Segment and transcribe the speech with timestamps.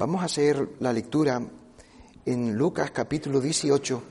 [0.00, 1.42] Vamos a hacer la lectura
[2.24, 4.02] en Lucas capítulo 18,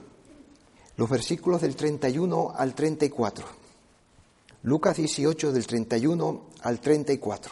[0.98, 3.44] los versículos del 31 al 34.
[4.62, 7.52] Lucas 18 del 31 al 34,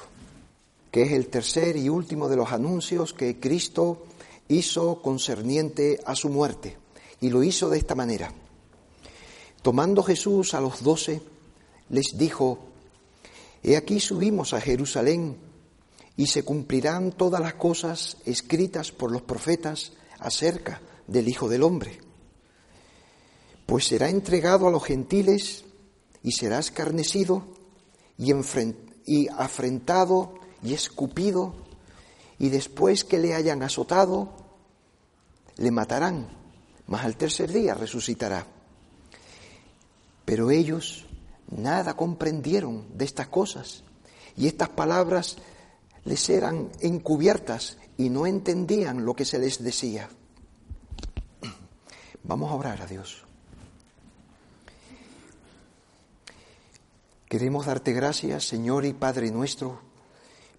[0.92, 4.06] que es el tercer y último de los anuncios que Cristo
[4.50, 6.78] hizo concerniente a su muerte.
[7.20, 8.32] Y lo hizo de esta manera.
[9.64, 11.24] Tomando Jesús a los doce,
[11.90, 12.60] les dijo,
[13.64, 15.47] He aquí subimos a Jerusalén
[16.18, 22.00] y se cumplirán todas las cosas escritas por los profetas acerca del Hijo del Hombre.
[23.68, 25.64] Pues será entregado a los gentiles
[26.24, 27.46] y será escarnecido
[28.18, 28.34] y,
[29.06, 31.54] y afrentado y escupido
[32.40, 34.34] y después que le hayan azotado,
[35.58, 36.30] le matarán,
[36.88, 38.48] mas al tercer día resucitará.
[40.26, 41.06] Pero ellos
[41.50, 43.84] nada comprendieron de estas cosas
[44.36, 45.38] y estas palabras
[46.08, 50.08] les eran encubiertas y no entendían lo que se les decía.
[52.24, 53.26] Vamos a orar a Dios.
[57.28, 59.82] Queremos darte gracias, Señor y Padre nuestro,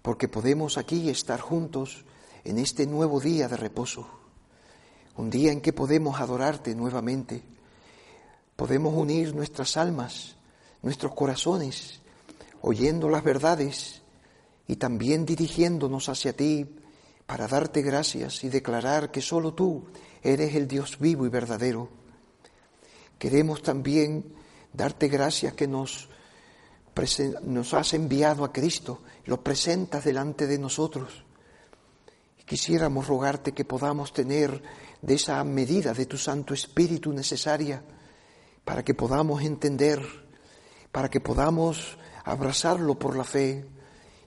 [0.03, 2.05] porque podemos aquí estar juntos
[2.43, 4.07] en este nuevo día de reposo,
[5.17, 7.41] un día en que podemos adorarte nuevamente,
[8.55, 10.35] podemos unir nuestras almas,
[10.83, 12.01] nuestros corazones,
[12.61, 14.03] oyendo las verdades
[14.69, 16.63] y también dirigiéndonos hacia ti
[17.25, 19.87] para darte gracias y declarar que solo tú
[20.21, 21.89] eres el Dios vivo y verdadero.
[23.17, 24.31] Queremos también
[24.71, 26.07] darte gracias que nos
[27.43, 31.23] nos has enviado a Cristo, lo presentas delante de nosotros.
[32.45, 34.61] Quisiéramos rogarte que podamos tener
[35.01, 37.81] de esa medida de tu Santo Espíritu necesaria
[38.65, 40.05] para que podamos entender,
[40.91, 43.78] para que podamos abrazarlo por la fe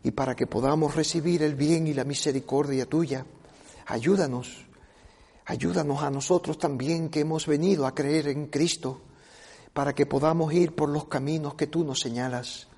[0.02, 3.24] y para que podamos recibir el bien y la misericordia tuya.
[3.86, 4.64] Ayúdanos,
[5.46, 9.00] ayúdanos a nosotros también que hemos venido a creer en Cristo
[9.72, 12.68] para que podamos ir por los caminos que tú nos señalas.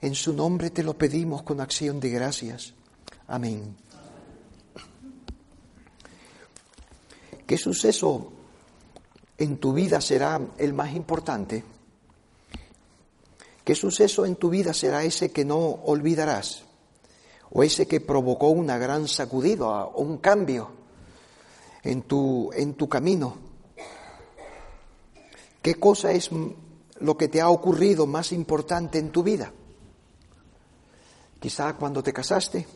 [0.00, 2.74] En su nombre te lo pedimos con acción de gracias.
[3.28, 3.76] Amén.
[7.46, 8.32] ¿Qué suceso
[9.38, 11.64] en tu vida será el más importante?
[13.70, 16.64] ¿Qué suceso en tu vida será ese que no olvidarás?
[17.52, 20.72] ¿O ese que provocó una gran sacudida o un cambio
[21.84, 23.36] en tu, en tu camino?
[25.62, 26.30] ¿Qué cosa es
[26.98, 29.52] lo que te ha ocurrido más importante en tu vida?
[31.38, 32.66] Quizá cuando te casaste,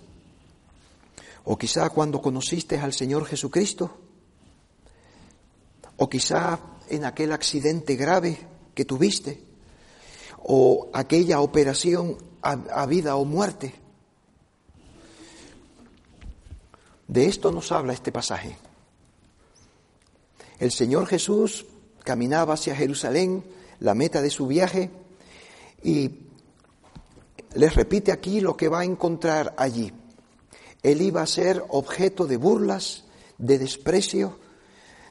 [1.43, 3.91] o quizá cuando conociste al Señor Jesucristo,
[5.97, 8.39] o quizá en aquel accidente grave
[8.77, 9.54] que tuviste,
[10.45, 13.75] o aquella operación a, a vida o muerte.
[17.09, 18.57] De esto nos habla este pasaje.
[20.59, 21.67] El Señor Jesús
[22.03, 23.45] caminaba hacia Jerusalén,
[23.81, 24.91] la meta de su viaje,
[25.83, 26.11] y
[27.55, 29.93] les repite aquí lo que va a encontrar allí.
[30.83, 33.05] Él iba a ser objeto de burlas,
[33.39, 34.39] de desprecio,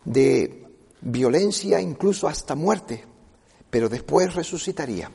[0.05, 0.67] de
[1.01, 3.03] violencia, incluso hasta muerte,
[3.69, 5.11] pero después resucitaría.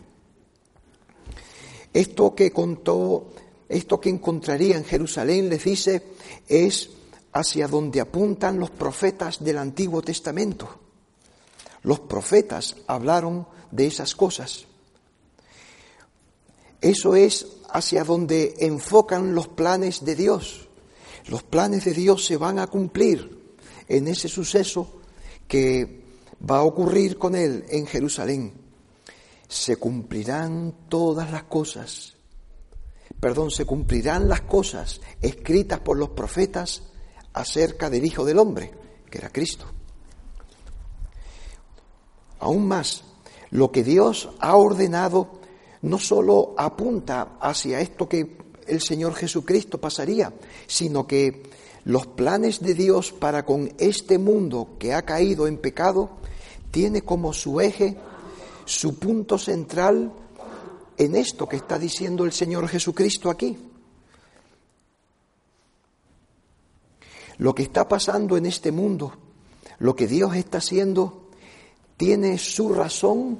[1.92, 3.32] Esto que contó,
[3.68, 6.02] esto que encontraría en Jerusalén, les dice,
[6.46, 6.90] es
[7.32, 10.68] hacia donde apuntan los profetas del Antiguo Testamento.
[11.82, 14.66] Los profetas hablaron de esas cosas.
[16.80, 20.68] Eso es hacia donde enfocan los planes de Dios.
[21.26, 23.56] Los planes de Dios se van a cumplir
[23.88, 25.00] en ese suceso
[25.46, 26.04] que
[26.48, 28.67] va a ocurrir con Él en Jerusalén.
[29.48, 32.14] Se cumplirán todas las cosas,
[33.18, 36.82] perdón, se cumplirán las cosas escritas por los profetas
[37.32, 38.72] acerca del Hijo del Hombre,
[39.10, 39.66] que era Cristo.
[42.40, 43.04] Aún más,
[43.50, 45.40] lo que Dios ha ordenado
[45.82, 48.36] no solo apunta hacia esto que
[48.66, 50.32] el Señor Jesucristo pasaría,
[50.66, 51.50] sino que
[51.84, 56.10] los planes de Dios para con este mundo que ha caído en pecado
[56.70, 57.96] tiene como su eje,
[58.68, 60.12] su punto central
[60.96, 63.56] en esto que está diciendo el Señor Jesucristo aquí.
[67.38, 69.12] lo que está pasando en este mundo,
[69.78, 71.30] lo que Dios está haciendo,
[71.96, 73.38] tiene su razón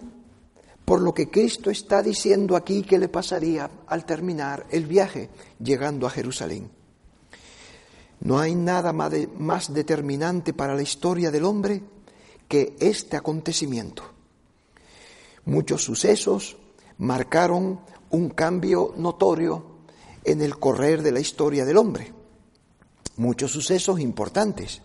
[0.85, 5.29] por lo que Cristo está diciendo aquí que le pasaría al terminar el viaje
[5.63, 6.71] llegando a Jerusalén.
[8.21, 11.83] No hay nada más determinante para la historia del hombre
[12.49, 14.03] que este acontecimiento.
[15.49, 16.59] Muchos sucesos
[16.99, 17.81] marcaron
[18.11, 19.79] un cambio notorio
[20.23, 22.13] en el correr de la historia del hombre.
[23.17, 24.83] Muchos sucesos importantes.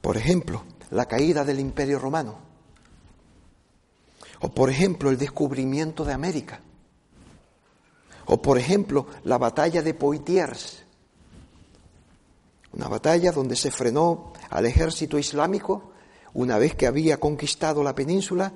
[0.00, 2.38] Por ejemplo, la caída del Imperio Romano.
[4.40, 6.60] O por ejemplo, el descubrimiento de América.
[8.26, 10.82] O por ejemplo, la batalla de Poitiers.
[12.72, 15.92] Una batalla donde se frenó al ejército islámico
[16.32, 18.52] una vez que había conquistado la península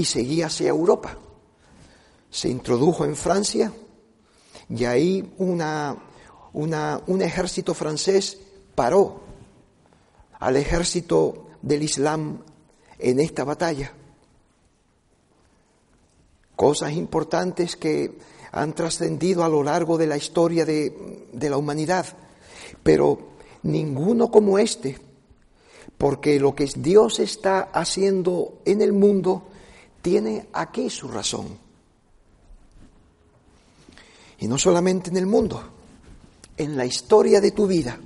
[0.00, 1.18] y seguía hacia Europa.
[2.30, 3.70] Se introdujo en Francia
[4.70, 5.94] y ahí una,
[6.54, 8.38] un ejército francés
[8.74, 9.20] paró
[10.38, 12.42] al ejército del Islam
[12.98, 13.92] en esta batalla.
[16.56, 18.16] Cosas importantes que
[18.52, 22.06] han trascendido a lo largo de la historia de, de la humanidad,
[22.82, 23.18] pero
[23.64, 24.98] ninguno como este
[25.98, 29.49] porque lo que Dios está haciendo en el mundo
[30.02, 31.58] tiene aquí su razón.
[34.38, 35.62] Y no solamente en el mundo,
[36.56, 37.98] en la historia de tu vida.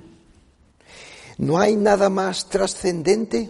[1.37, 3.49] No hay nada más trascendente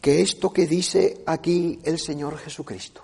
[0.00, 3.02] que esto que dice aquí el Señor Jesucristo,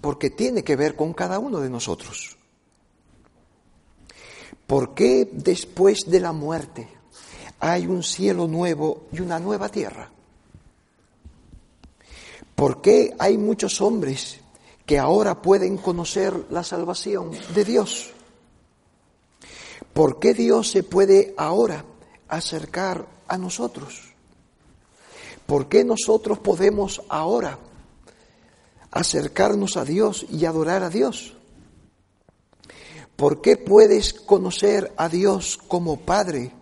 [0.00, 2.36] porque tiene que ver con cada uno de nosotros.
[4.66, 6.88] ¿Por qué después de la muerte
[7.60, 10.10] hay un cielo nuevo y una nueva tierra?
[12.56, 14.40] ¿Por qué hay muchos hombres
[14.86, 18.12] que ahora pueden conocer la salvación de Dios?
[19.92, 21.84] ¿Por qué Dios se puede ahora
[22.28, 24.14] acercar a nosotros?
[25.44, 27.58] ¿Por qué nosotros podemos ahora
[28.90, 31.34] acercarnos a Dios y adorar a Dios?
[33.16, 36.52] ¿Por qué puedes conocer a Dios como Padre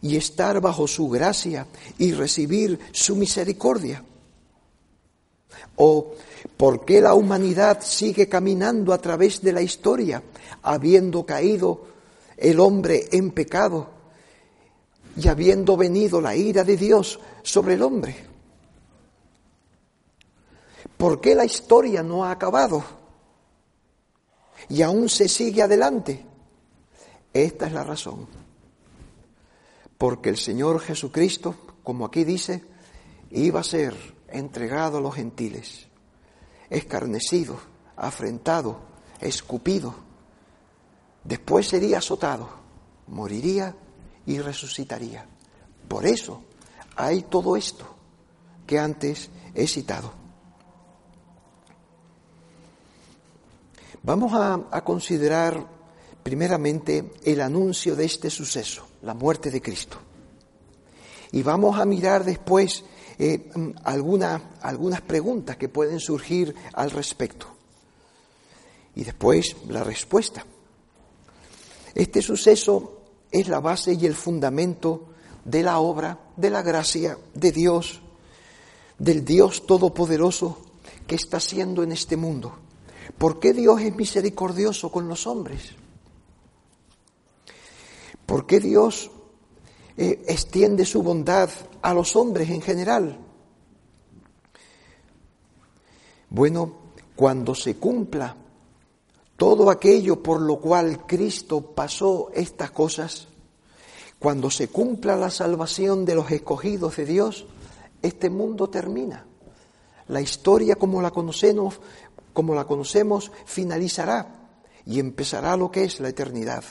[0.00, 1.66] y estar bajo su gracia
[1.98, 4.04] y recibir su misericordia?
[5.76, 6.12] ¿O
[6.56, 10.22] por qué la humanidad sigue caminando a través de la historia,
[10.62, 11.86] habiendo caído
[12.36, 13.88] el hombre en pecado
[15.16, 18.16] y habiendo venido la ira de Dios sobre el hombre?
[20.96, 22.84] ¿Por qué la historia no ha acabado
[24.68, 26.24] y aún se sigue adelante?
[27.32, 28.44] Esta es la razón
[29.98, 32.62] porque el Señor Jesucristo, como aquí dice,
[33.30, 33.94] iba a ser
[34.38, 35.86] entregado a los gentiles,
[36.70, 37.58] escarnecido,
[37.96, 38.80] afrentado,
[39.20, 39.94] escupido,
[41.22, 42.48] después sería azotado,
[43.06, 43.74] moriría
[44.26, 45.26] y resucitaría.
[45.88, 46.42] Por eso
[46.96, 47.86] hay todo esto
[48.66, 50.24] que antes he citado.
[54.02, 55.66] Vamos a, considerar
[56.22, 59.96] primeramente el anuncio de este suceso, la muerte de Cristo.
[61.32, 62.84] Y vamos a mirar después
[63.18, 63.50] eh,
[63.84, 67.46] algunas preguntas que pueden surgir al respecto.
[68.96, 70.44] Y después la respuesta.
[71.94, 75.08] Este suceso es la base y el fundamento
[75.44, 78.00] de la obra, de la gracia de Dios,
[78.98, 80.58] del Dios Todopoderoso
[81.06, 82.56] que está haciendo en este mundo.
[83.18, 85.72] ¿Por qué Dios es misericordioso con los hombres?
[88.26, 89.10] ¿Por qué Dios
[89.96, 91.50] eh, extiende su bondad
[91.84, 93.18] a los hombres en general?
[96.30, 96.72] Bueno,
[97.14, 98.34] cuando se cumpla
[99.36, 103.28] todo aquello por lo cual Cristo pasó estas cosas,
[104.18, 107.46] cuando se cumpla la salvación de los escogidos de Dios,
[108.00, 109.26] este mundo termina.
[110.08, 111.80] La historia como la conocemos,
[112.32, 114.48] como la conocemos, finalizará
[114.86, 116.64] y empezará lo que es la eternidad.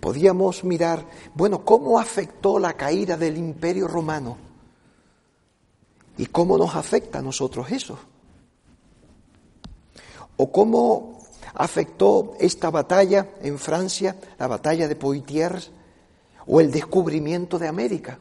[0.00, 4.36] Podíamos mirar, bueno, cómo afectó la caída del imperio romano
[6.16, 7.98] y cómo nos afecta a nosotros eso.
[10.36, 11.18] O cómo
[11.54, 15.70] afectó esta batalla en Francia, la batalla de Poitiers,
[16.46, 18.18] o el descubrimiento de América.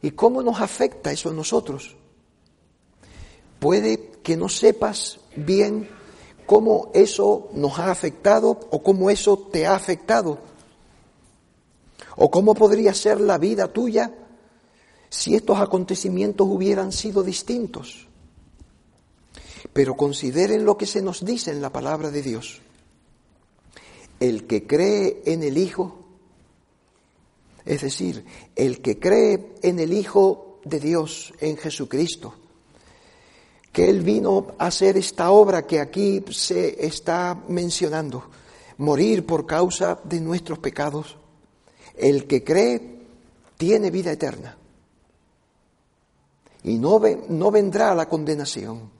[0.00, 1.96] ¿Y cómo nos afecta eso a nosotros?
[3.58, 5.88] Puede que no sepas bien
[6.46, 10.38] cómo eso nos ha afectado o cómo eso te ha afectado.
[12.18, 14.12] ¿O cómo podría ser la vida tuya
[15.08, 18.06] si estos acontecimientos hubieran sido distintos?
[19.72, 22.60] Pero consideren lo que se nos dice en la palabra de Dios.
[24.20, 25.98] El que cree en el Hijo
[27.68, 28.24] es decir,
[28.56, 32.34] el que cree en el Hijo de Dios, en Jesucristo,
[33.70, 38.24] que Él vino a hacer esta obra que aquí se está mencionando,
[38.78, 41.17] morir por causa de nuestros pecados.
[41.98, 42.98] El que cree
[43.56, 44.56] tiene vida eterna
[46.64, 48.90] y no, no vendrá a la condenación.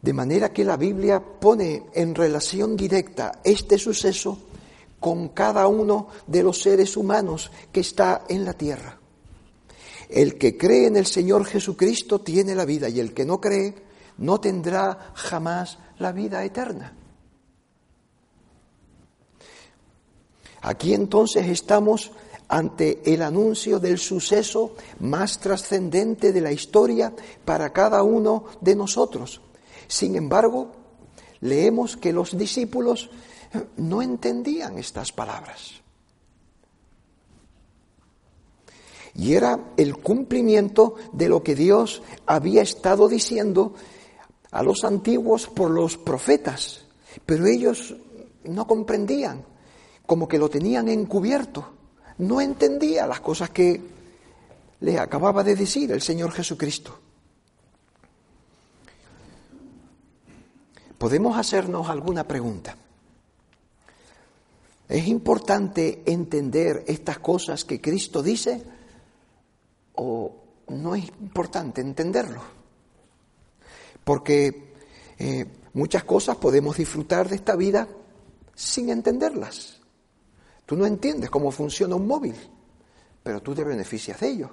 [0.00, 4.38] De manera que la Biblia pone en relación directa este suceso
[5.00, 8.98] con cada uno de los seres humanos que está en la tierra.
[10.08, 13.74] El que cree en el Señor Jesucristo tiene la vida y el que no cree
[14.18, 16.94] no tendrá jamás la vida eterna.
[20.62, 22.12] Aquí entonces estamos
[22.48, 27.12] ante el anuncio del suceso más trascendente de la historia
[27.44, 29.40] para cada uno de nosotros.
[29.86, 30.72] Sin embargo,
[31.40, 33.10] leemos que los discípulos
[33.76, 35.74] no entendían estas palabras.
[39.14, 43.74] Y era el cumplimiento de lo que Dios había estado diciendo
[44.50, 46.84] a los antiguos por los profetas,
[47.26, 47.96] pero ellos
[48.44, 49.44] no comprendían,
[50.08, 51.68] como que lo tenían encubierto,
[52.16, 53.78] no entendía las cosas que
[54.80, 56.98] le acababa de decir el Señor Jesucristo.
[60.96, 62.74] Podemos hacernos alguna pregunta.
[64.88, 68.62] ¿Es importante entender estas cosas que Cristo dice
[69.96, 70.34] o
[70.68, 72.40] no es importante entenderlo?
[74.04, 74.72] Porque
[75.18, 77.86] eh, muchas cosas podemos disfrutar de esta vida
[78.54, 79.77] sin entenderlas.
[80.68, 82.34] Tú no entiendes cómo funciona un móvil,
[83.22, 84.50] pero tú te beneficias de ello.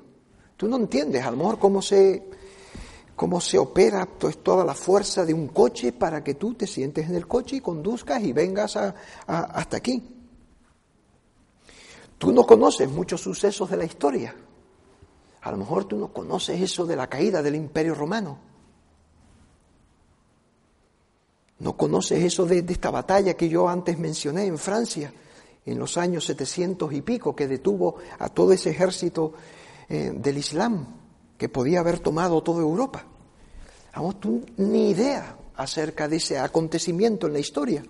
[0.56, 2.30] Tú no entiendes a lo mejor cómo se,
[3.18, 4.06] cómo se opera
[4.42, 7.60] toda la fuerza de un coche para que tú te sientes en el coche y
[7.60, 10.02] conduzcas y vengas hasta aquí.
[12.18, 14.34] Tú no conoces muchos sucesos de la historia.
[15.42, 18.40] A lo mejor tú no conoces eso de la caída del imperio romano.
[21.60, 25.12] No conoces eso de, esta batalla que yo antes mencioné en Francia,
[25.66, 29.34] en los años 700 y pico, que detuvo a todo ese ejército
[29.90, 30.86] eh, del Islam
[31.38, 33.04] que podía haber tomado toda Europa.
[33.96, 37.84] Vamos, tú ni idea acerca de ese acontecimiento en la historia.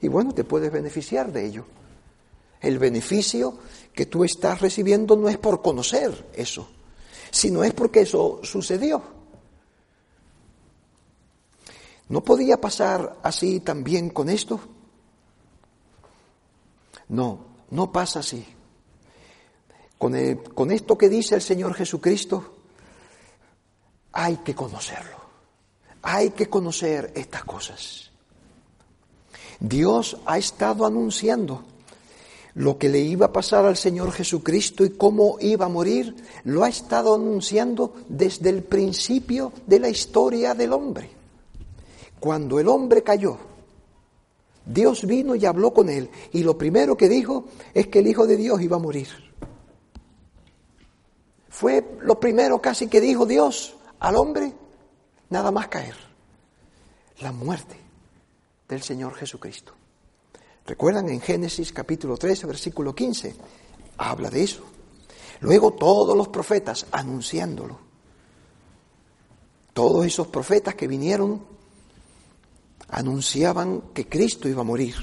[0.00, 1.64] Y bueno, te puedes beneficiar de ello.
[2.60, 3.58] El beneficio
[3.92, 6.68] que tú estás recibiendo no es por conocer eso,
[7.30, 9.02] sino es porque eso sucedió.
[12.08, 14.60] ¿No podía pasar así también con esto?
[17.10, 17.38] No,
[17.70, 18.46] no pasa así.
[19.98, 20.14] Con,
[20.54, 22.54] con esto que dice el Señor Jesucristo,
[24.12, 25.20] hay que conocerlo.
[26.02, 28.10] Hay que conocer estas cosas.
[29.58, 31.64] Dios ha estado anunciando
[32.54, 36.64] lo que le iba a pasar al Señor Jesucristo y cómo iba a morir, lo
[36.64, 41.10] ha estado anunciando desde el principio de la historia del hombre.
[42.18, 43.38] Cuando el hombre cayó,
[44.72, 48.26] Dios vino y habló con él y lo primero que dijo es que el Hijo
[48.26, 49.08] de Dios iba a morir.
[51.48, 54.52] Fue lo primero casi que dijo Dios al hombre,
[55.28, 55.96] nada más caer,
[57.20, 57.76] la muerte
[58.68, 59.72] del Señor Jesucristo.
[60.64, 63.34] ¿Recuerdan en Génesis capítulo 13, versículo 15?
[63.98, 64.62] Habla de eso.
[65.40, 67.76] Luego todos los profetas anunciándolo.
[69.72, 71.44] Todos esos profetas que vinieron
[72.90, 74.94] anunciaban que Cristo iba a morir.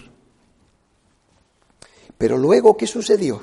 [2.17, 3.41] Pero luego, ¿qué sucedió?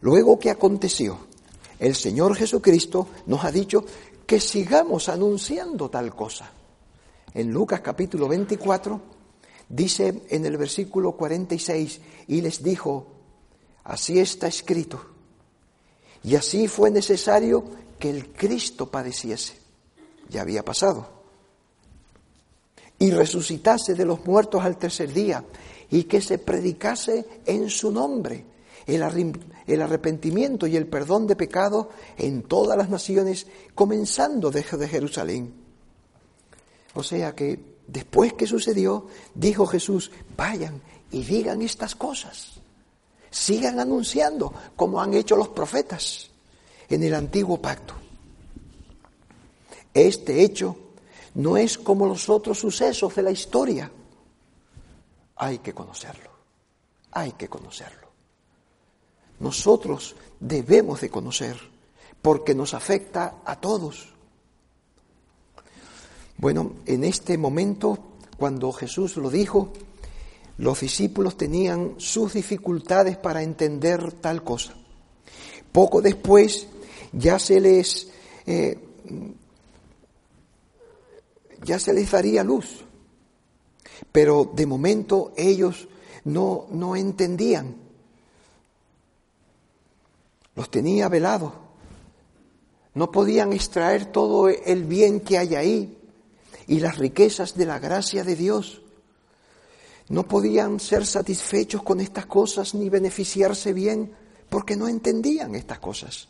[0.00, 1.18] Luego, ¿qué aconteció?
[1.78, 3.84] El Señor Jesucristo nos ha dicho
[4.26, 6.50] que sigamos anunciando tal cosa.
[7.34, 9.00] En Lucas capítulo 24,
[9.72, 13.06] Dice en el versículo 46, y les dijo,
[13.84, 15.02] así está escrito,
[16.22, 17.64] y así fue necesario
[17.98, 19.54] que el Cristo padeciese,
[20.28, 21.21] ya había pasado,
[23.02, 25.44] y resucitase de los muertos al tercer día,
[25.90, 28.44] y que se predicase en su nombre
[28.86, 29.02] el,
[29.82, 35.52] arrepentimiento y el perdón de pecado en todas las naciones, comenzando desde Jerusalén.
[36.94, 40.80] O sea que Después que sucedió, dijo Jesús, vayan
[41.10, 42.60] y digan estas cosas.
[43.28, 46.30] Sigan anunciando como han hecho los profetas
[46.88, 47.94] en el antiguo pacto.
[49.92, 50.91] Este hecho
[51.34, 53.90] no es como los otros sucesos de la historia.
[55.36, 56.30] Hay que conocerlo.
[57.12, 58.08] Hay que conocerlo.
[59.40, 61.56] Nosotros debemos de conocer
[62.20, 64.12] porque nos afecta a todos.
[66.36, 67.98] Bueno, en este momento,
[68.36, 69.72] cuando Jesús lo dijo,
[70.58, 74.74] los discípulos tenían sus dificultades para entender tal cosa.
[75.72, 76.68] Poco después
[77.12, 78.10] ya se les
[78.46, 78.78] eh,
[81.64, 82.84] ya se les daría luz.
[84.10, 85.88] Pero de momento ellos
[86.24, 87.76] no, no entendían.
[90.54, 91.52] Los tenía velados.
[92.94, 95.98] No podían extraer todo el bien que hay ahí
[96.66, 98.82] y las riquezas de la gracia de Dios.
[100.08, 104.12] No podían ser satisfechos con estas cosas ni beneficiarse bien
[104.50, 106.28] porque no entendían estas cosas.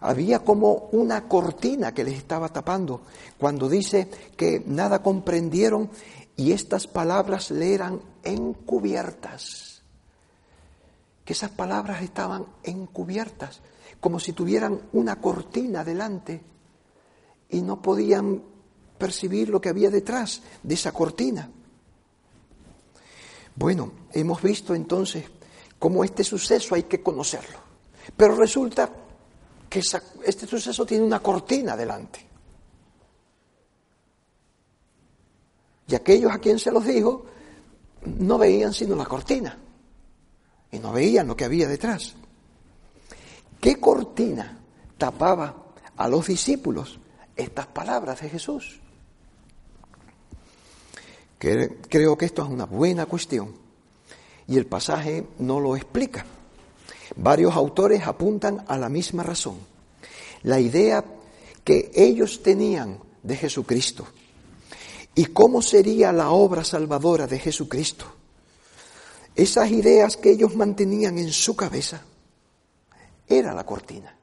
[0.00, 3.02] Había como una cortina que les estaba tapando
[3.38, 5.90] cuando dice que nada comprendieron
[6.36, 9.82] y estas palabras le eran encubiertas.
[11.24, 13.60] Que esas palabras estaban encubiertas,
[14.00, 16.42] como si tuvieran una cortina delante
[17.48, 18.42] y no podían
[18.98, 21.48] percibir lo que había detrás de esa cortina.
[23.56, 25.24] Bueno, hemos visto entonces
[25.78, 27.58] cómo este suceso hay que conocerlo.
[28.16, 28.90] Pero resulta
[29.74, 29.80] que
[30.24, 32.24] este suceso tiene una cortina delante.
[35.88, 37.26] Y aquellos a quien se los dijo
[38.04, 39.58] no veían sino la cortina
[40.70, 42.14] y no veían lo que había detrás.
[43.60, 44.60] ¿Qué cortina
[44.96, 47.00] tapaba a los discípulos
[47.34, 48.78] estas palabras de Jesús?
[51.36, 53.52] Creo que esto es una buena cuestión
[54.46, 56.24] y el pasaje no lo explica.
[57.16, 59.58] Varios autores apuntan a la misma razón.
[60.42, 61.04] La idea
[61.62, 64.06] que ellos tenían de Jesucristo
[65.14, 68.06] y cómo sería la obra salvadora de Jesucristo.
[69.34, 72.02] Esas ideas que ellos mantenían en su cabeza
[73.28, 74.16] era la cortina.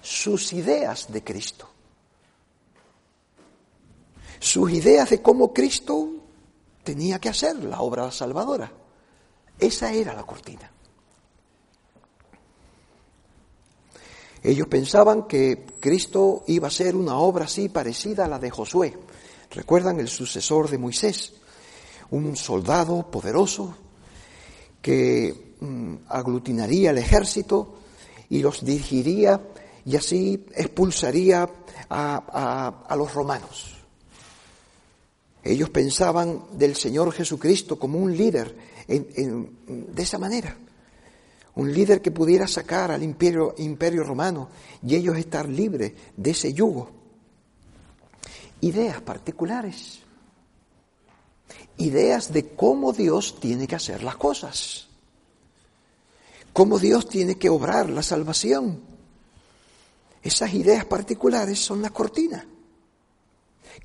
[0.00, 1.68] Sus ideas de Cristo.
[4.38, 6.10] Sus ideas de cómo Cristo
[6.82, 8.70] tenía que hacer la obra salvadora.
[9.58, 10.70] Esa era la cortina.
[14.44, 18.94] Ellos pensaban que Cristo iba a ser una obra así parecida a la de Josué.
[19.50, 21.32] ¿Recuerdan el sucesor de Moisés?
[22.10, 23.74] Un soldado poderoso
[24.82, 27.76] que mm, aglutinaría el ejército
[28.28, 29.40] y los dirigiría
[29.86, 31.48] y así expulsaría
[31.88, 33.76] a, los romanos.
[35.42, 38.54] Ellos pensaban del Señor Jesucristo como un líder
[38.86, 40.54] de esa manera
[41.56, 43.54] un líder que pudiera sacar al imperio,
[44.04, 44.48] romano
[44.82, 46.90] y ellos estar libres de ese yugo.
[48.60, 50.00] Ideas particulares,
[51.76, 54.88] ideas de cómo Dios tiene que hacer las cosas,
[56.52, 58.80] cómo Dios tiene que obrar la salvación.
[60.22, 62.46] Esas ideas particulares son la cortina,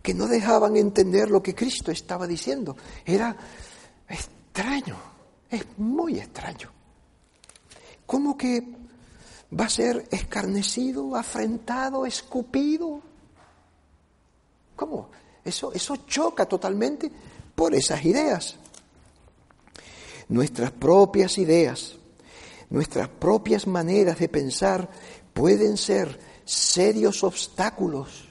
[0.01, 2.77] que no dejaban entender lo que Cristo estaba diciendo.
[3.05, 3.36] Era
[4.08, 4.95] extraño,
[5.49, 6.79] es muy extraño.
[8.10, 8.63] ¿Cómo que
[9.54, 13.04] va a ser escarnecido, afrentado, escupido?
[14.76, 15.12] ¿Cómo?
[15.45, 17.12] Eso, eso choca totalmente
[17.54, 18.56] por esas ideas.
[20.28, 21.98] Nuestras propias ideas,
[22.72, 24.89] nuestras propias maneras de pensar
[25.32, 28.28] pueden ser serios obstáculos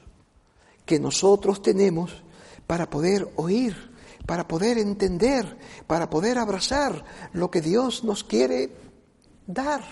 [0.85, 2.25] que nosotros tenemos
[2.67, 3.77] para poder oír,
[4.27, 8.88] para poder entender, para poder abrazar lo que Dios nos quiere
[9.49, 9.83] dar,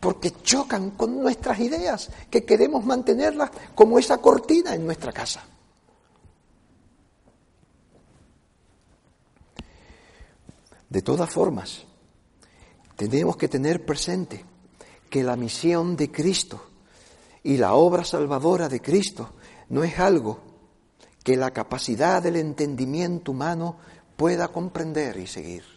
[0.00, 5.44] porque chocan con nuestras ideas, que queremos mantenerlas como esa cortina en nuestra casa.
[10.88, 11.84] De todas formas,
[12.96, 14.44] tenemos que tener presente
[15.10, 16.62] que la misión de Cristo
[17.42, 19.30] y la obra salvadora de Cristo
[19.70, 20.40] no es algo
[21.24, 23.76] que la capacidad del entendimiento humano
[24.16, 25.71] pueda comprender y seguir.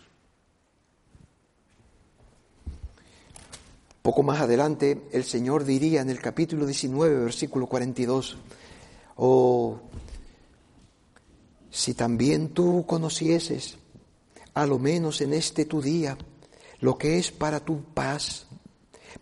[4.06, 8.38] Poco más adelante el Señor diría en el capítulo 19, versículo 42,
[9.16, 9.80] oh,
[11.72, 13.80] si también tú conocieses,
[14.54, 16.20] a lo menos en este tu día,
[16.82, 18.46] lo que es para tu paz,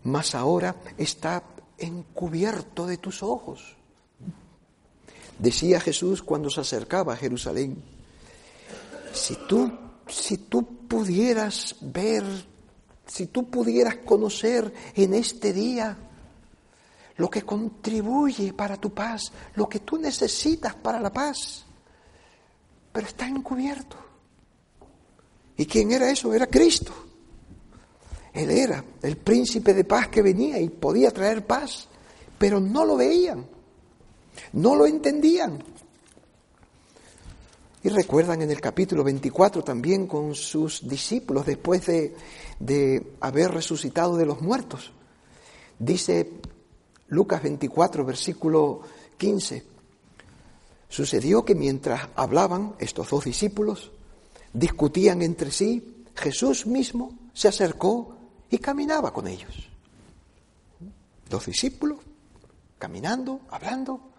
[0.02, 1.44] mas ahora está
[1.78, 3.76] encubierto de tus ojos.
[5.38, 7.82] Decía Jesús cuando se acercaba a Jerusalén,
[9.14, 9.72] si tú,
[10.08, 12.22] si tú pudieras ver
[13.06, 15.96] si tú pudieras conocer en este día
[17.16, 21.64] lo que contribuye para tu paz, lo que tú necesitas para la paz,
[22.92, 23.96] pero está encubierto.
[25.56, 26.34] ¿Y quién era eso?
[26.34, 26.92] Era Cristo.
[28.32, 31.86] Él era el príncipe de paz que venía y podía traer paz,
[32.36, 33.46] pero no lo veían,
[34.52, 35.62] no lo entendían.
[37.84, 42.16] Y recuerdan en el capítulo 24 también con sus discípulos después de,
[42.58, 44.90] de haber resucitado de los muertos.
[45.78, 46.30] Dice
[47.08, 48.80] Lucas 24, versículo
[49.18, 49.64] 15.
[50.88, 53.92] Sucedió que mientras hablaban estos dos discípulos,
[54.54, 58.16] discutían entre sí, Jesús mismo se acercó
[58.48, 59.68] y caminaba con ellos.
[61.28, 61.98] Dos discípulos
[62.78, 64.13] caminando, hablando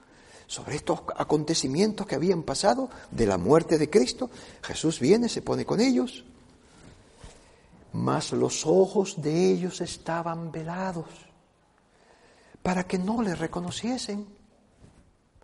[0.48, 4.30] sobre estos acontecimientos que habían pasado de la muerte de Cristo.
[4.62, 6.24] Jesús viene, se pone con ellos,
[7.94, 11.06] mas los ojos de ellos estaban velados
[12.62, 14.26] para que no le reconociesen.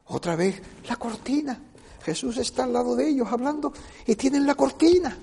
[0.07, 1.59] Otra vez, la cortina.
[2.03, 3.71] Jesús está al lado de ellos hablando
[4.05, 5.17] y tienen la cortina.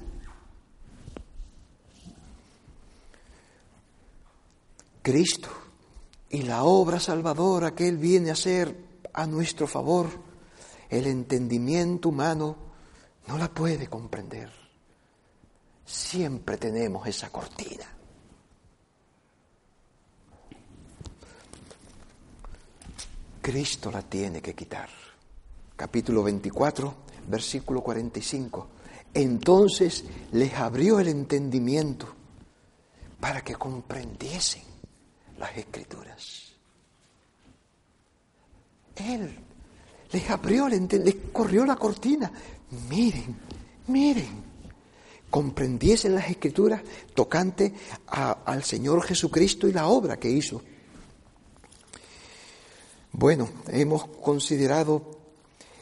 [5.03, 5.49] Cristo
[6.31, 8.88] y la obra salvadora que Él viene a hacer
[9.19, 10.09] a nuestro favor,
[10.89, 12.57] el entendimiento humano
[13.27, 14.49] no la puede comprender.
[15.85, 17.85] Siempre tenemos esa cortina.
[23.43, 24.89] Cristo la tiene que quitar.
[25.75, 26.95] Capítulo 24,
[27.27, 28.69] versículo 45.
[29.15, 32.07] Entonces les abrió el entendimiento
[33.19, 34.63] para que comprendiesen
[35.39, 36.48] las escrituras.
[38.99, 39.37] Él
[40.13, 42.33] les abrió, les corrió la cortina.
[42.89, 43.37] Miren,
[43.89, 44.43] miren,
[45.31, 46.83] comprendiesen las escrituras
[47.15, 47.75] tocante
[48.07, 50.63] al Señor Jesucristo y la obra que hizo.
[53.13, 55.19] Bueno, hemos considerado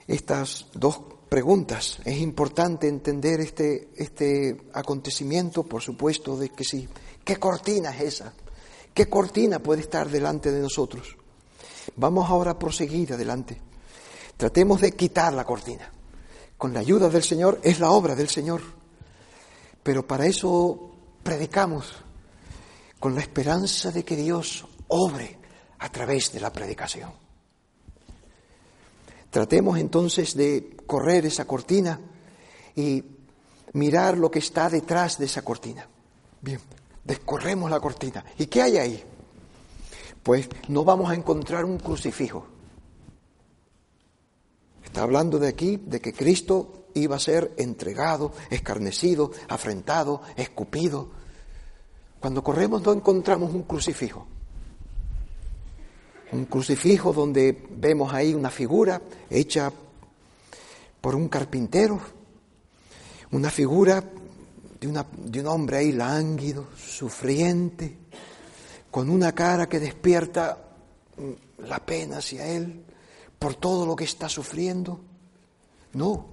[0.06, 1.98] estas dos preguntas.
[2.04, 6.88] Es importante entender este, este acontecimiento, por supuesto, de que sí.
[7.24, 8.32] ¿Qué cortina es esa?
[8.94, 11.16] ¿Qué cortina puede estar delante de nosotros?
[11.96, 13.60] Vamos ahora a proseguir adelante.
[14.36, 15.90] Tratemos de quitar la cortina.
[16.58, 18.60] Con la ayuda del Señor es la obra del Señor.
[19.82, 21.92] Pero para eso predicamos
[23.00, 25.38] con la esperanza de que Dios obre
[25.78, 27.10] a través de la predicación.
[29.30, 32.00] Tratemos entonces de correr esa cortina
[32.74, 33.04] y
[33.72, 35.86] mirar lo que está detrás de esa cortina.
[36.40, 36.60] Bien,
[37.04, 38.24] descorremos la cortina.
[38.38, 39.04] ¿Y qué hay ahí?
[40.26, 42.44] Pues no vamos a encontrar un crucifijo.
[44.84, 51.10] Está hablando de aquí de que Cristo iba a ser entregado, escarnecido, afrentado, escupido.
[52.18, 54.26] Cuando corremos no encontramos un crucifijo.
[56.32, 59.72] Un crucifijo donde vemos ahí una figura hecha
[61.00, 62.00] por un carpintero,
[63.30, 64.02] una figura
[64.80, 68.05] de, un hombre ahí lánguido, sufriente,
[68.96, 70.56] con una cara que despierta
[71.18, 72.82] mm, la pena hacia él
[73.38, 74.98] por todo lo que está sufriendo.
[75.92, 76.26] No,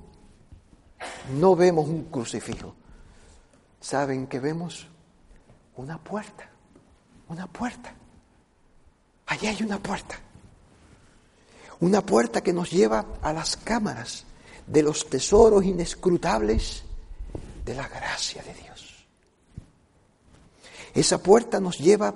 [1.37, 2.73] no vemos un crucifijo.
[3.81, 4.87] ¿Saben qué vemos?
[5.75, 6.49] Una puerta,
[7.27, 7.93] una puerta.
[9.25, 10.15] Allí hay una puerta.
[11.81, 14.23] Una puerta que nos lleva a las cámaras
[14.65, 16.85] de los tesoros inescrutables
[17.65, 19.05] de la gracia de Dios.
[20.93, 22.13] Esa puerta nos lleva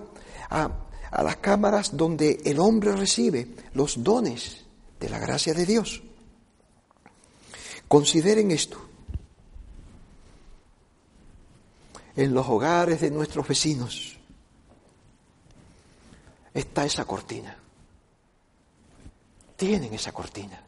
[0.50, 0.72] a,
[1.24, 4.66] las cámaras donde el hombre recibe los dones
[5.00, 6.02] de la gracia de Dios.
[7.88, 8.82] Consideren esto.
[12.16, 14.18] En los hogares de nuestros vecinos
[16.54, 17.56] está esa cortina.
[19.56, 20.62] Tienen esa cortina.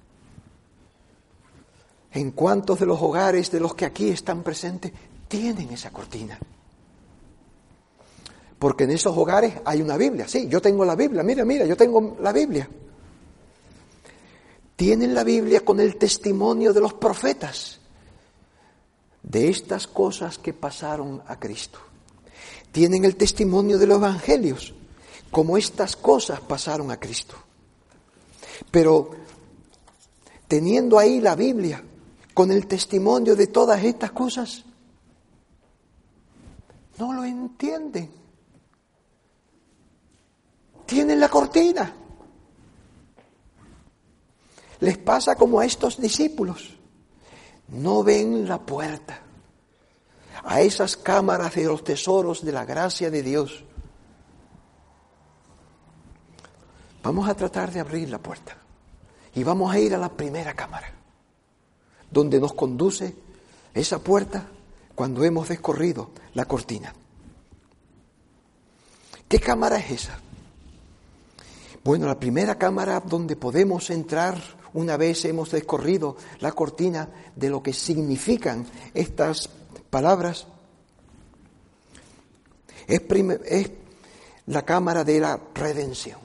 [2.12, 4.92] ¿En cuántos de los hogares de los que aquí están presentes
[5.28, 6.39] tienen esa cortina?
[8.60, 10.28] Porque en esos hogares hay una Biblia.
[10.28, 11.24] Sí, yo tengo la Biblia.
[11.24, 12.69] Mira, mira, yo tengo la Biblia.
[14.76, 17.80] Tienen la Biblia con el testimonio de los profetas
[19.24, 21.80] de estas cosas que pasaron a Cristo.
[22.72, 24.74] Tienen el testimonio de los evangelios,
[25.32, 27.36] como estas cosas pasaron a Cristo.
[28.72, 29.12] Pero
[30.48, 31.84] teniendo ahí la Biblia,
[32.34, 34.63] con el testimonio de todas estas cosas,
[36.98, 38.18] no lo entienden.
[40.89, 41.93] Tienen la cortina.
[44.80, 46.75] Les pasa como a estos discípulos.
[47.67, 49.21] No ven la puerta
[50.43, 53.63] a esas cámaras de los tesoros de la gracia de Dios.
[57.04, 58.58] Vamos a tratar de abrir la puerta
[59.36, 60.91] y vamos a ir a la primera cámara
[62.10, 63.15] donde nos conduce
[63.75, 64.47] esa puerta
[64.95, 66.95] cuando hemos descorrido la cortina.
[69.28, 70.19] ¿Qué cámara es esa?
[71.89, 74.39] Bueno, la primera cámara donde podemos entrar
[74.73, 79.49] una vez hemos descorrido la cortina de lo que significan estas
[79.89, 80.45] palabras,
[82.86, 83.71] es,
[84.45, 86.19] la cámara de la redención,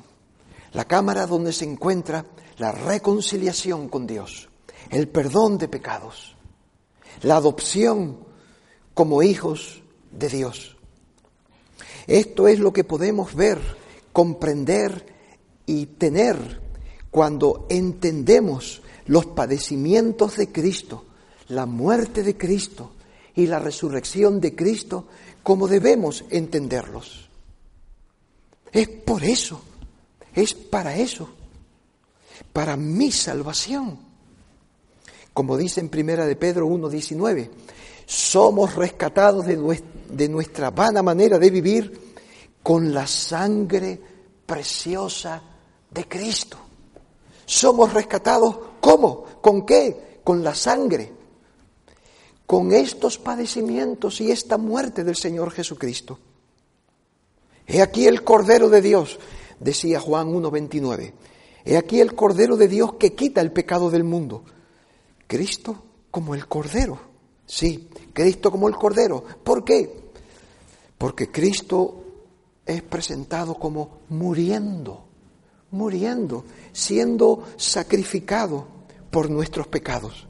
[0.75, 2.27] la cámara donde se encuentra
[2.59, 4.51] la reconciliación con Dios,
[4.91, 6.37] el perdón de pecados,
[7.23, 8.19] la adopción
[8.93, 10.77] como hijos de Dios.
[12.07, 13.63] Esto es lo que podemos ver,
[14.13, 15.14] comprender
[15.67, 16.61] y tener
[17.11, 21.05] cuando entendemos los padecimientos de Cristo,
[21.49, 22.93] la muerte de Cristo
[23.35, 25.07] y la resurrección de Cristo
[25.43, 27.29] como debemos entenderlos.
[28.73, 29.61] Es por eso,
[30.35, 31.29] es para eso,
[32.53, 33.99] para mi salvación.
[35.33, 37.51] Como dice en Primera de Pedro 1.19,
[38.07, 42.15] somos rescatados de nuestra vana manera de vivir
[42.63, 44.01] con la sangre
[44.47, 45.54] preciosa
[45.95, 46.59] de Cristo.
[47.47, 49.25] Somos rescatados, ¿cómo?
[49.41, 50.21] ¿Con qué?
[50.25, 51.13] Con la sangre.
[52.47, 56.19] Con estos padecimientos y esta muerte del Señor Jesucristo.
[57.67, 59.19] He aquí el Cordero de Dios,
[59.61, 61.13] decía Juan 1.29.
[61.65, 64.45] He aquí el Cordero de Dios que quita el pecado del mundo.
[65.27, 66.99] Cristo como el Cordero.
[67.47, 69.25] Sí, Cristo como el Cordero.
[69.43, 70.05] ¿Por qué?
[70.99, 72.05] Porque Cristo
[72.67, 75.05] es presentado como muriendo,
[75.75, 78.67] muriendo, siendo sacrificado
[79.11, 80.27] por nuestros pecados.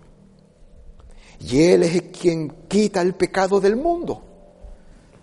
[1.38, 4.24] Y Él es quien quita el pecado del mundo,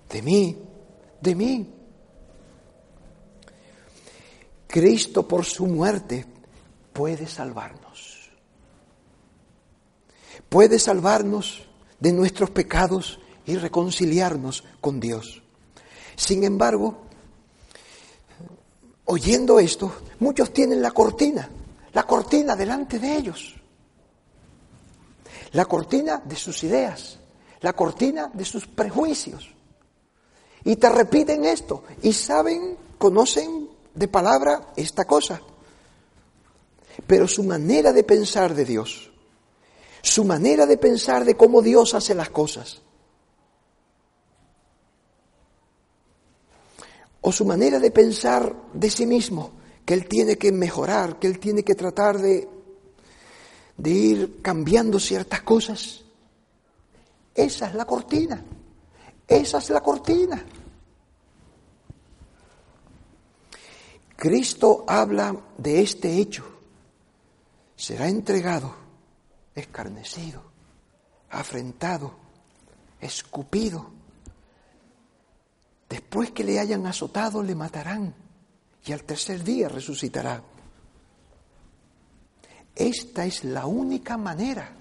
[0.09, 0.57] de mí,
[1.19, 1.73] de mí.
[4.67, 6.25] Cristo por su muerte
[6.93, 8.29] puede salvarnos.
[10.47, 11.63] Puede salvarnos
[11.99, 15.41] de nuestros pecados y reconciliarnos con Dios.
[16.15, 17.05] Sin embargo,
[19.11, 21.49] oyendo esto, muchos tienen la cortina,
[21.91, 23.55] la cortina delante de ellos.
[25.51, 27.19] La cortina de sus ideas,
[27.59, 29.53] la cortina de sus prejuicios.
[30.63, 35.41] Y te repiten esto y saben, conocen de palabra esta cosa.
[37.05, 39.11] Pero su manera de pensar de Dios,
[40.01, 42.81] su manera de pensar de cómo Dios hace las cosas,
[47.21, 49.51] o su manera de pensar de sí mismo,
[49.85, 52.47] que él tiene que mejorar, que él tiene que tratar de,
[53.77, 56.03] de ir cambiando ciertas cosas.
[57.33, 58.43] Esa es la cortina,
[59.27, 60.43] esa es la cortina.
[64.15, 66.45] Cristo habla de este hecho.
[67.75, 68.75] Será entregado,
[69.55, 70.43] escarnecido,
[71.31, 72.13] afrentado,
[72.99, 74.00] escupido
[75.91, 78.15] Después que le hayan azotado, le matarán
[78.85, 80.41] y al tercer día resucitará.
[82.73, 84.71] Esta es la única manera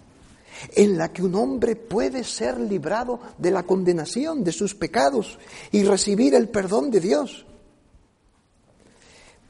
[0.72, 5.36] en la que un hombre puede ser librado de la condenación de sus pecados
[5.72, 7.44] y recibir el perdón de Dios.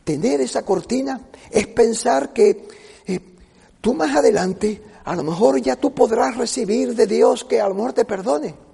[0.02, 2.68] Tener esa cortina es pensar que
[3.06, 3.20] eh,
[3.82, 7.74] tú más adelante a lo mejor ya tú podrás recibir de Dios que a lo
[7.74, 8.69] mejor te perdone.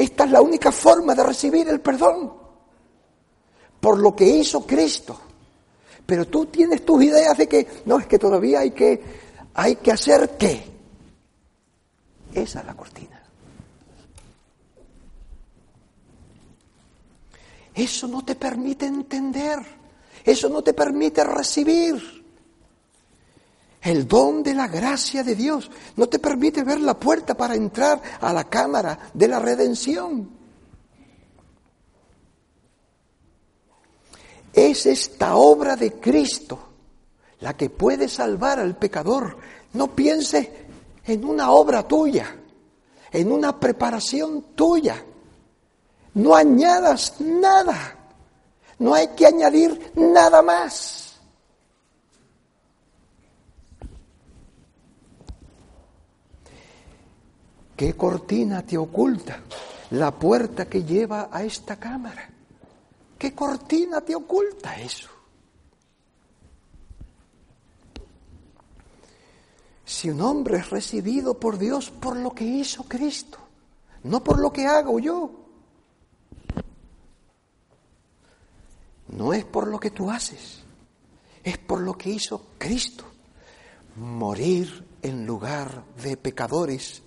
[0.00, 2.32] Esta es la única forma de recibir el perdón
[3.78, 5.20] por lo que hizo Cristo.
[6.06, 9.02] Pero tú tienes tus ideas de que no es que todavía hay que
[9.52, 10.64] hay que hacer qué.
[12.32, 13.22] Esa es la cortina.
[17.74, 19.58] Eso no te permite entender,
[20.24, 22.19] eso no te permite recibir.
[23.80, 28.00] El don de la gracia de Dios no te permite ver la puerta para entrar
[28.20, 30.28] a la cámara de la redención.
[34.52, 36.58] Es esta obra de Cristo
[37.40, 39.38] la que puede salvar al pecador.
[39.72, 40.48] No pienses
[41.06, 42.36] en una obra tuya,
[43.10, 45.02] en una preparación tuya.
[46.14, 47.96] No añadas nada.
[48.78, 51.09] No hay que añadir nada más.
[57.80, 59.40] ¿Qué cortina te oculta
[59.92, 62.28] la puerta que lleva a esta cámara?
[63.18, 65.08] ¿Qué cortina te oculta eso?
[69.82, 73.38] Si un hombre es recibido por Dios por lo que hizo Cristo,
[74.02, 75.30] no por lo que hago yo,
[79.08, 80.60] no es por lo que tú haces,
[81.42, 83.04] es por lo que hizo Cristo,
[83.96, 87.04] morir en lugar de pecadores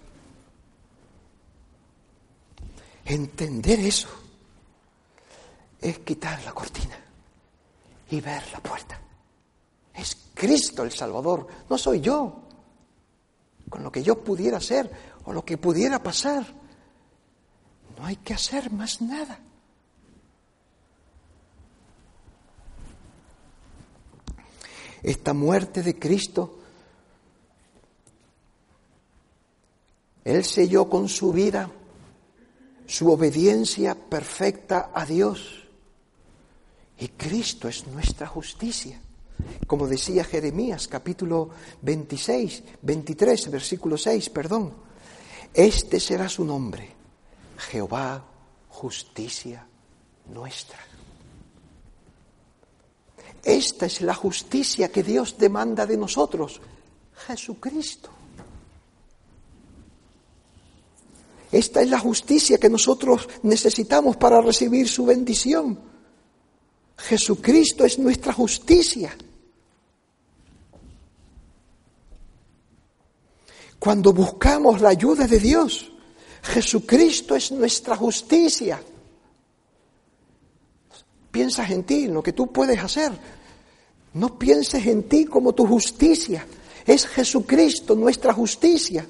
[3.06, 4.08] Entender eso
[5.82, 6.98] es quitar la cortina
[8.10, 9.00] y ver la puerta.
[9.94, 12.44] Es Cristo el Salvador, no soy yo,
[13.70, 14.90] con lo que yo pudiera hacer
[15.26, 16.46] o lo que pudiera pasar.
[17.98, 19.40] No hay que hacer más nada.
[25.02, 26.60] Esta muerte de Cristo,
[30.24, 31.70] Él selló con su vida
[32.88, 35.68] su obediencia perfecta a Dios.
[37.00, 39.02] Y Cristo es nuestra justicia.
[39.68, 41.50] Como decía Jeremías capítulo
[41.82, 44.74] 26, 23, versículo 6, perdón.
[45.54, 46.90] Este será su nombre,
[47.58, 48.24] Jehová,
[48.70, 49.68] justicia
[50.32, 50.80] nuestra.
[53.44, 56.62] Esta es la justicia que Dios demanda de nosotros,
[57.28, 58.10] Jesucristo.
[61.54, 65.80] Esta es la justicia que nosotros necesitamos para recibir su bendición.
[66.98, 69.16] Jesucristo es nuestra justicia.
[73.78, 75.92] Cuando buscamos la ayuda de Dios,
[76.42, 78.82] Jesucristo es nuestra justicia.
[81.30, 83.12] Piensas en ti, en lo que tú puedes hacer.
[84.16, 86.48] No pienses en ti como tu justicia.
[86.84, 89.06] Es Jesucristo nuestra justicia.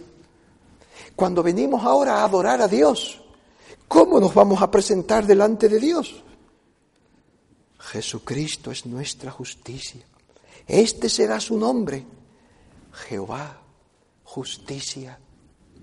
[1.15, 3.21] Cuando venimos ahora a adorar a Dios,
[3.87, 6.23] ¿cómo nos vamos a presentar delante de Dios?
[7.79, 10.05] Jesucristo es nuestra justicia.
[10.67, 12.05] Este será su nombre,
[12.91, 13.61] Jehová,
[14.23, 15.19] justicia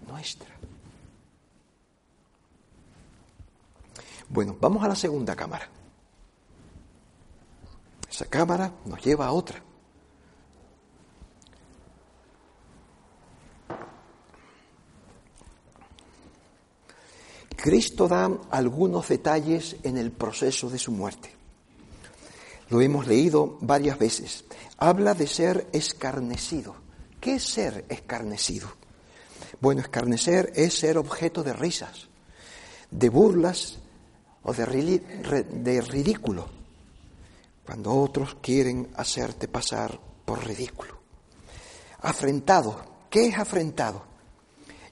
[0.08, 0.48] nuestra.
[4.28, 5.68] Bueno, vamos a la segunda cámara.
[8.08, 9.62] Esa cámara nos lleva a otra.
[17.60, 21.30] Cristo da algunos detalles en el proceso de su muerte.
[22.70, 24.44] Lo hemos leído varias veces.
[24.78, 26.74] Habla de ser escarnecido.
[27.20, 28.72] ¿Qué es ser escarnecido?
[29.60, 32.08] Bueno, escarnecer es ser objeto de risas,
[32.90, 33.76] de burlas
[34.42, 36.48] o de, de ridículo,
[37.66, 40.98] cuando otros quieren hacerte pasar por ridículo.
[42.00, 42.88] Afrentado.
[43.10, 44.04] ¿Qué es afrentado?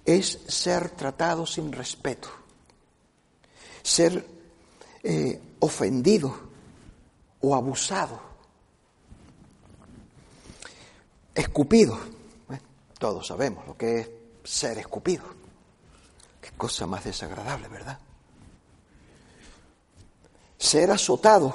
[0.04, 2.28] Es ser tratado sin respeto
[3.88, 4.24] ser
[5.02, 6.34] eh, ofendido
[7.40, 8.20] o abusado,
[11.34, 11.98] escupido.
[12.98, 14.10] todos sabemos lo que es
[14.44, 15.24] ser escupido.
[16.40, 17.98] Qué cosa más desagradable, ¿verdad?
[20.58, 21.54] Ser azotado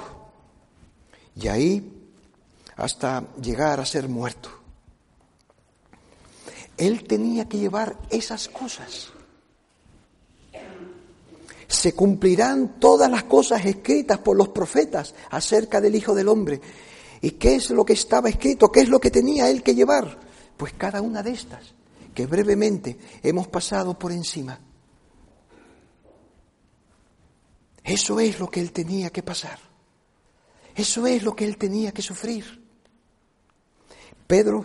[1.36, 2.10] y ahí
[2.76, 4.50] hasta llegar a ser muerto.
[6.76, 9.13] Él tenía que llevar esas cosas
[11.68, 16.60] se cumplirán todas las cosas escritas por los profetas acerca del Hijo del Hombre.
[17.20, 18.70] ¿Y qué es lo que estaba escrito?
[18.70, 20.18] ¿Qué es lo que tenía él que llevar?
[20.56, 21.74] Pues cada una de estas,
[22.14, 24.60] que brevemente hemos pasado por encima.
[27.82, 29.58] Eso es lo que él tenía que pasar.
[30.74, 32.62] Eso es lo que él tenía que sufrir.
[34.26, 34.64] Pedro,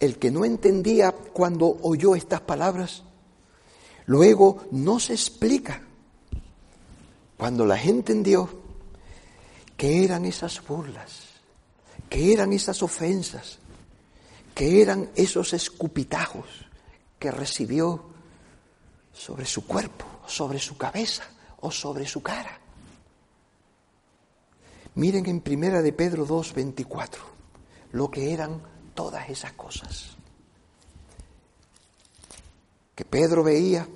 [0.00, 3.04] el que no entendía cuando oyó estas palabras,
[4.06, 5.80] Luego no se explica
[7.36, 8.48] cuando la gente entendió
[9.76, 11.22] que eran esas burlas,
[12.08, 13.58] que eran esas ofensas,
[14.54, 16.46] que eran esos escupitajos
[17.18, 18.04] que recibió
[19.12, 21.24] sobre su cuerpo, sobre su cabeza
[21.60, 22.60] o sobre su cara.
[24.96, 27.22] Miren en Primera de Pedro 2, 24,
[27.92, 28.62] lo que eran
[28.94, 30.13] todas esas cosas
[32.94, 33.88] que Pedro veía,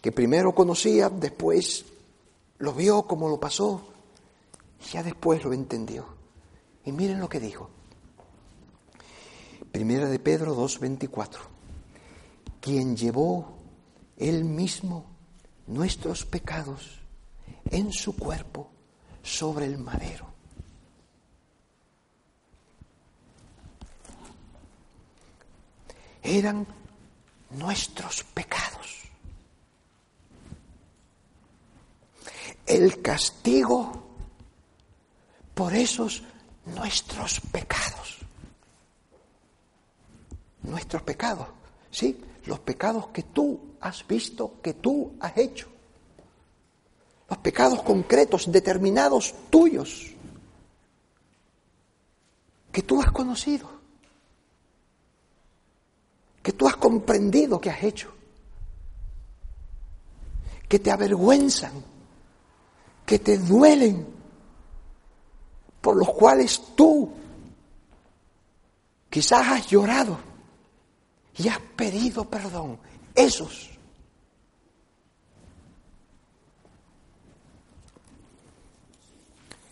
[0.00, 1.84] que primero conocía, después
[2.58, 3.88] lo vio como lo pasó,
[4.80, 6.06] y ya después lo entendió.
[6.84, 7.70] Y miren lo que dijo.
[9.70, 11.40] Primera de Pedro 2:24.
[12.60, 13.58] Quien llevó
[14.16, 15.06] él mismo
[15.66, 17.00] nuestros pecados
[17.70, 18.70] en su cuerpo
[19.22, 20.26] sobre el madero.
[26.22, 26.66] Eran
[27.56, 29.02] nuestros pecados.
[32.66, 34.02] El castigo
[35.54, 36.22] por esos
[36.66, 38.18] nuestros pecados.
[40.62, 41.48] Nuestros pecados,
[41.90, 42.18] ¿sí?
[42.46, 45.68] Los pecados que tú has visto, que tú has hecho.
[47.28, 50.12] Los pecados concretos, determinados tuyos,
[52.70, 53.81] que tú has conocido
[56.42, 58.12] que tú has comprendido que has hecho,
[60.68, 61.72] que te avergüenzan,
[63.06, 64.06] que te duelen,
[65.80, 67.12] por los cuales tú
[69.10, 70.18] quizás has llorado
[71.36, 72.78] y has pedido perdón.
[73.14, 73.70] Esos.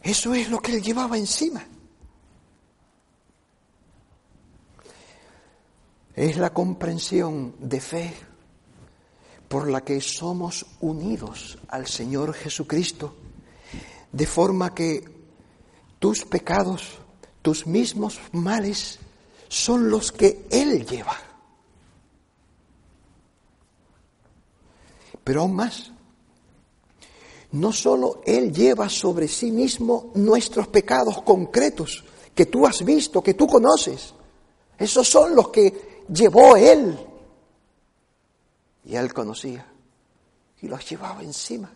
[0.03, 1.65] Eso es lo que él llevaba encima.
[6.15, 8.15] Es la comprensión de fe
[9.49, 13.15] por la que somos unidos al Señor Jesucristo,
[14.13, 15.05] de forma que
[15.99, 16.99] tus pecados,
[17.43, 18.99] tus mismos males,
[19.49, 21.17] son los que Él lleva.
[25.25, 25.91] Pero aún más,
[27.53, 32.05] no solo Él lleva sobre sí mismo nuestros pecados concretos,
[32.35, 34.15] que tú has visto, que tú conoces,
[34.79, 36.99] esos son los que llevó él.
[38.85, 39.67] Y él conocía
[40.63, 41.71] y los llevaba encima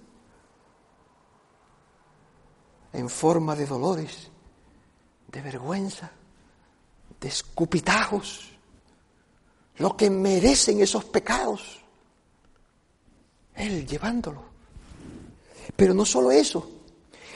[2.92, 4.28] en forma de dolores,
[5.30, 6.10] de vergüenza,
[7.20, 8.50] de escupitajos,
[9.78, 11.82] lo que merecen esos pecados.
[13.54, 14.42] Él llevándolo.
[15.74, 16.70] Pero no solo eso,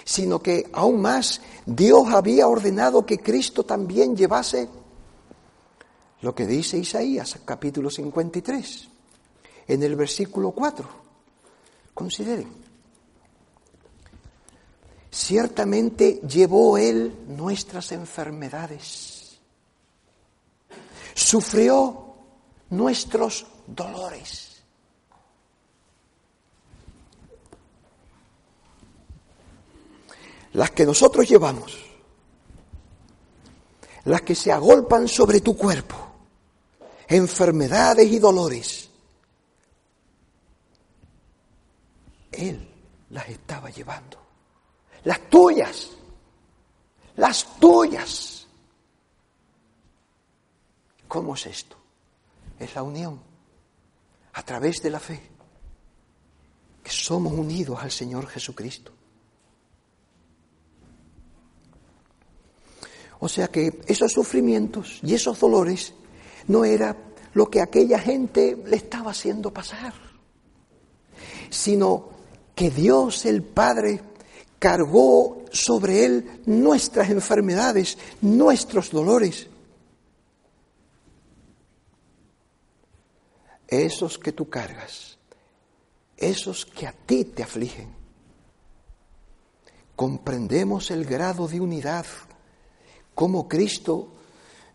[0.04, 4.68] sino que aún más Dios había ordenado que Cristo también llevase
[6.20, 8.88] lo que dice Isaías, capítulo 53,
[9.68, 10.88] en el versículo 4.
[11.94, 12.68] Consideren.
[15.10, 19.38] Ciertamente llevó Él nuestras enfermedades,
[21.14, 22.14] sufrió
[22.70, 24.62] nuestros dolores.
[30.52, 31.78] Las que nosotros llevamos,
[34.04, 36.07] las que se agolpan sobre tu cuerpo,
[37.08, 38.90] enfermedades y dolores.
[42.30, 42.68] Él
[43.10, 44.18] las estaba llevando.
[45.04, 45.90] Las tuyas.
[47.16, 48.46] Las tuyas.
[51.08, 51.76] ¿Cómo es esto?
[52.58, 53.20] Es la unión
[54.34, 55.20] a través de la fe.
[56.84, 58.92] Que somos unidos al Señor Jesucristo.
[63.20, 65.92] O sea que esos sufrimientos y esos dolores
[66.48, 66.96] no era
[67.34, 69.94] lo que aquella gente le estaba haciendo pasar,
[71.50, 72.10] sino
[72.54, 74.00] que Dios el Padre
[74.58, 79.46] cargó sobre él nuestras enfermedades, nuestros dolores.
[83.68, 85.18] Esos que tú cargas,
[86.16, 87.94] esos que a ti te afligen.
[89.94, 92.06] Comprendemos el grado de unidad,
[93.14, 94.17] como Cristo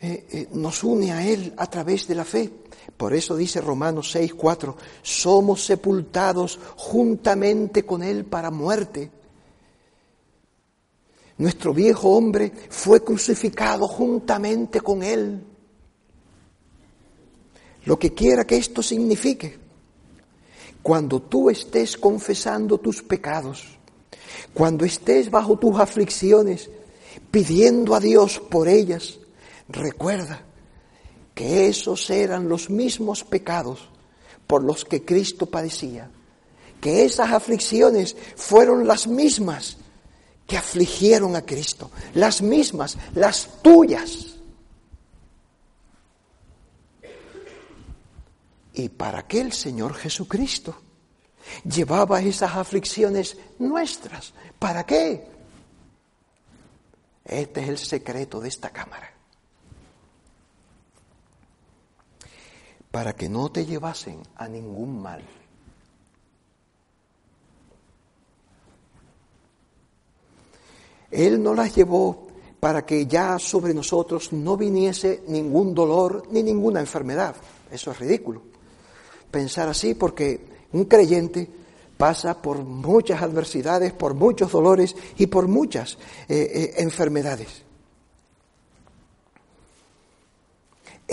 [0.05, 2.51] eh, eh, nos une a Él a través de la fe.
[2.97, 9.09] Por eso dice Romanos 6, 4, somos sepultados juntamente con Él para muerte.
[11.37, 15.41] Nuestro viejo hombre fue crucificado juntamente con Él.
[17.85, 19.57] Lo que quiera que esto signifique,
[20.81, 23.79] cuando tú estés confesando tus pecados,
[24.53, 26.69] cuando estés bajo tus aflicciones,
[27.31, 29.19] pidiendo a Dios por ellas,
[29.69, 30.41] Recuerda
[31.33, 33.89] que esos eran los mismos pecados
[34.45, 36.09] por los que Cristo padecía,
[36.81, 39.77] que esas aflicciones fueron las mismas
[40.45, 44.35] que afligieron a Cristo, las mismas, las tuyas.
[48.73, 50.75] ¿Y para qué el Señor Jesucristo
[51.63, 54.33] llevaba esas aflicciones nuestras?
[54.59, 55.27] ¿Para qué?
[57.23, 59.12] Este es el secreto de esta cámara.
[62.93, 65.23] Para que no te llevasen a ningún mal.
[71.09, 72.27] Él no las llevó
[72.59, 77.35] para que ya sobre nosotros no viniese ningún dolor ni ninguna enfermedad.
[77.71, 78.43] Eso es ridículo.
[79.31, 81.49] Pensar así porque un creyente
[81.97, 85.97] pasa por muchas adversidades, por muchos dolores y por muchas
[86.29, 87.63] eh, eh, enfermedades.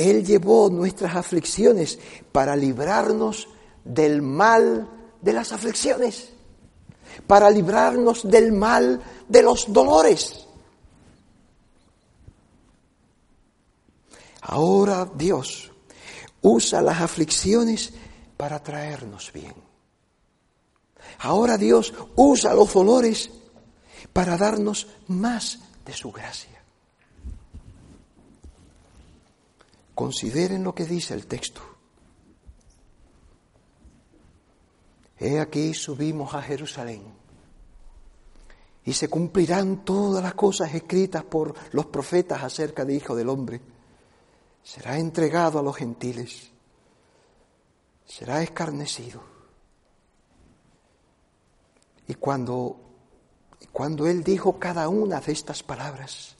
[0.00, 1.98] Él llevó nuestras aflicciones
[2.32, 3.48] para librarnos
[3.84, 4.88] del mal
[5.20, 6.30] de las aflicciones,
[7.26, 10.46] para librarnos del mal de los dolores.
[14.42, 15.70] Ahora Dios
[16.42, 17.92] usa las aflicciones
[18.36, 19.54] para traernos bien.
[21.18, 23.30] Ahora Dios usa los dolores
[24.12, 26.59] para darnos más de su gracia.
[30.00, 31.60] Consideren lo que dice el texto.
[35.18, 37.02] He aquí subimos a Jerusalén
[38.82, 43.60] y se cumplirán todas las cosas escritas por los profetas acerca de Hijo del Hombre.
[44.62, 46.50] será entregado a los gentiles,
[48.06, 49.22] será escarnecido.
[52.08, 52.80] Y cuando,
[53.70, 56.36] cuando él dijo cada una de estas palabras,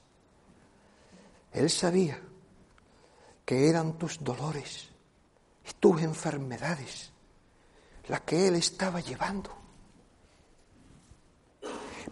[1.52, 2.29] él sabía
[3.50, 4.86] que eran tus dolores
[5.68, 7.10] y tus enfermedades
[8.06, 9.50] las que él estaba llevando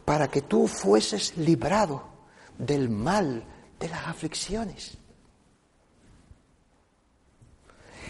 [0.04, 2.02] para que tú fueses librado
[2.58, 3.44] del mal
[3.78, 4.98] de las aflicciones.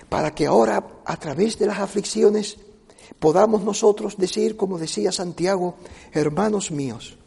[0.09, 2.57] Para que ahora, a través de las aflicciones,
[3.18, 5.76] podamos nosotros decir, como decía Santiago,
[6.12, 7.18] hermanos míos,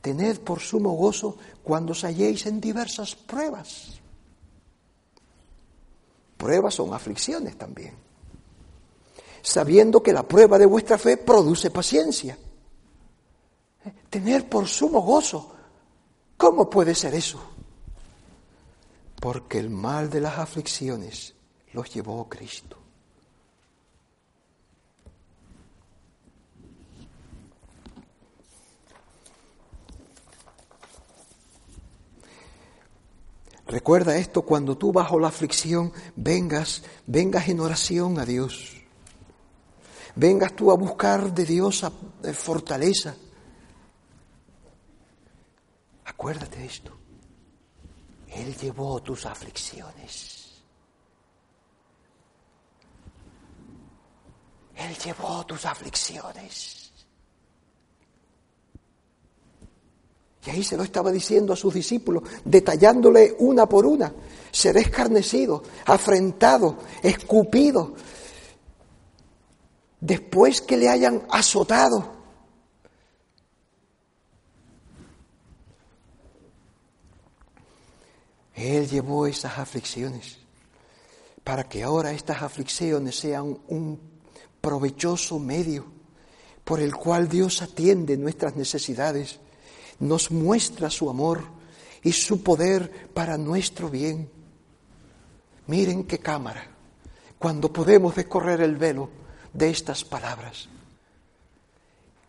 [0.00, 3.99] tened por sumo gozo cuando os halléis en diversas pruebas.
[6.40, 7.94] Pruebas son aflicciones también.
[9.42, 12.38] Sabiendo que la prueba de vuestra fe produce paciencia
[14.08, 15.54] tener por sumo gozo.
[16.38, 17.40] ¿Cómo puede ser eso?
[19.20, 21.34] Porque el mal de las aflicciones
[21.74, 22.78] los llevó Cristo.
[33.70, 38.82] Recuerda esto cuando tú bajo la aflicción vengas, vengas en oración a Dios.
[40.16, 41.84] Vengas tú a buscar de Dios
[42.24, 43.14] eh, fortaleza
[46.20, 46.98] Acuérdate de esto.
[48.26, 50.62] Él llevó tus aflicciones.
[54.74, 56.79] Él llevó tus aflicciones.
[60.46, 64.12] Y ahí se lo estaba diciendo a sus discípulos, detallándole una por una.
[64.50, 67.94] Seré escarnecido, afrentado, escupido.
[70.00, 72.20] Después que le hayan azotado,
[78.54, 80.38] Él llevó esas aflicciones
[81.44, 83.98] para que ahora estas aflicciones sean un
[84.60, 85.86] provechoso medio
[86.64, 89.40] por el cual Dios atiende nuestras necesidades,
[90.00, 91.44] nos muestra su amor
[92.02, 94.28] y su poder para nuestro bien.
[95.66, 96.66] Miren qué cámara,
[97.38, 99.10] cuando podemos descorrer el velo
[99.52, 100.68] de estas palabras.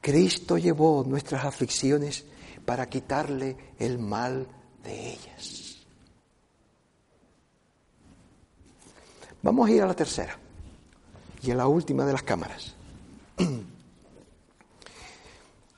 [0.02, 2.26] Cristo llevó nuestras aflicciones
[2.66, 4.48] para quitarle el mal
[4.84, 5.78] de ellas.
[9.44, 10.38] Vamos a ir a la tercera
[11.42, 12.76] y a la última de las cámaras.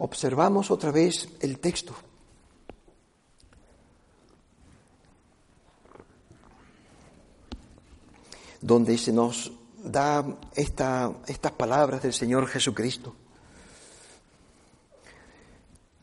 [0.04, 1.96] Observamos otra vez el texto.
[8.60, 10.26] donde se nos da
[10.56, 13.14] estas palabras del Señor Jesucristo.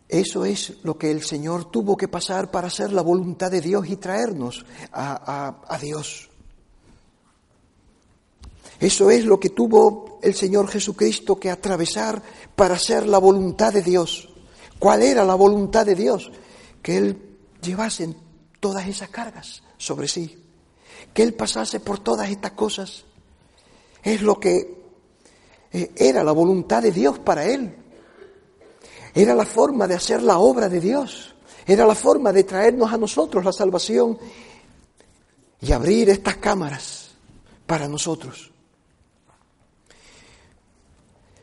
[0.09, 3.89] Eso es lo que el Señor tuvo que pasar para hacer la voluntad de Dios
[3.89, 6.30] y traernos a, a Dios.
[8.81, 12.23] Eso es lo que tuvo el Señor Jesucristo que atravesar
[12.57, 14.31] para hacer la voluntad de Dios.
[14.79, 16.33] ¿Cuál era la voluntad de Dios?
[16.83, 18.15] Que Él llevase
[18.59, 20.43] todas esas cargas sobre sí,
[21.13, 23.05] que Él pasase por todas estas cosas.
[24.03, 24.81] Es lo que
[25.73, 27.77] eh, era la voluntad de Dios para Él.
[29.15, 31.35] Era la forma de hacer la obra de Dios.
[31.67, 34.19] Era la forma de traernos a nosotros la salvación
[35.61, 37.11] y abrir estas cámaras
[37.67, 38.50] para nosotros.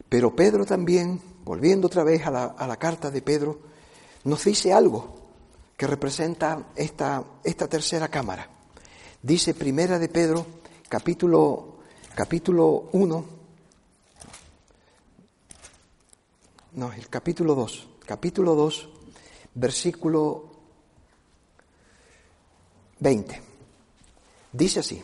[0.09, 3.59] Pero Pedro también, volviendo otra vez a la, carta de Pedro,
[4.23, 5.15] nos dice algo
[5.75, 8.49] que representa esta, esta tercera cámara.
[9.21, 10.45] Dice Primera de Pedro,
[10.87, 11.79] capítulo,
[12.15, 13.25] capítulo 1,
[16.73, 18.89] no, el capítulo 2, capítulo 2,
[19.55, 20.51] versículo
[22.99, 23.41] 20.
[24.53, 25.03] Dice así,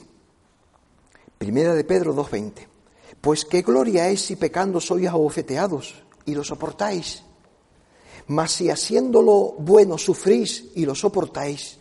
[1.37, 2.72] Primera de Pedro 2.20.
[3.23, 5.95] Pues qué gloria es si pecando sois abofeteados
[6.25, 7.23] y lo soportáis.
[8.27, 11.79] Mas si haciéndolo bueno sufrís y lo soportáis,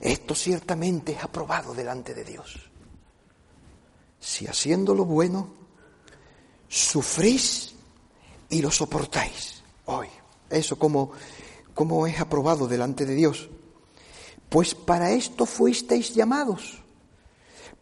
[0.00, 2.58] esto ciertamente es aprobado delante de Dios.
[4.18, 5.54] Si haciéndolo bueno
[6.66, 7.76] sufrís
[8.50, 9.62] y lo soportáis.
[9.86, 10.08] Hoy,
[10.50, 11.12] eso como,
[11.72, 13.48] como es aprobado delante de Dios.
[14.48, 16.82] Pues para esto fuisteis llamados,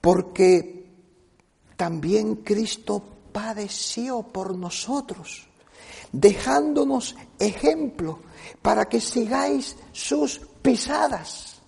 [0.02, 0.75] porque
[1.76, 3.02] también Cristo
[3.32, 5.46] padeció por nosotros,
[6.10, 8.20] dejándonos ejemplo
[8.62, 11.60] para que sigáis sus pisadas.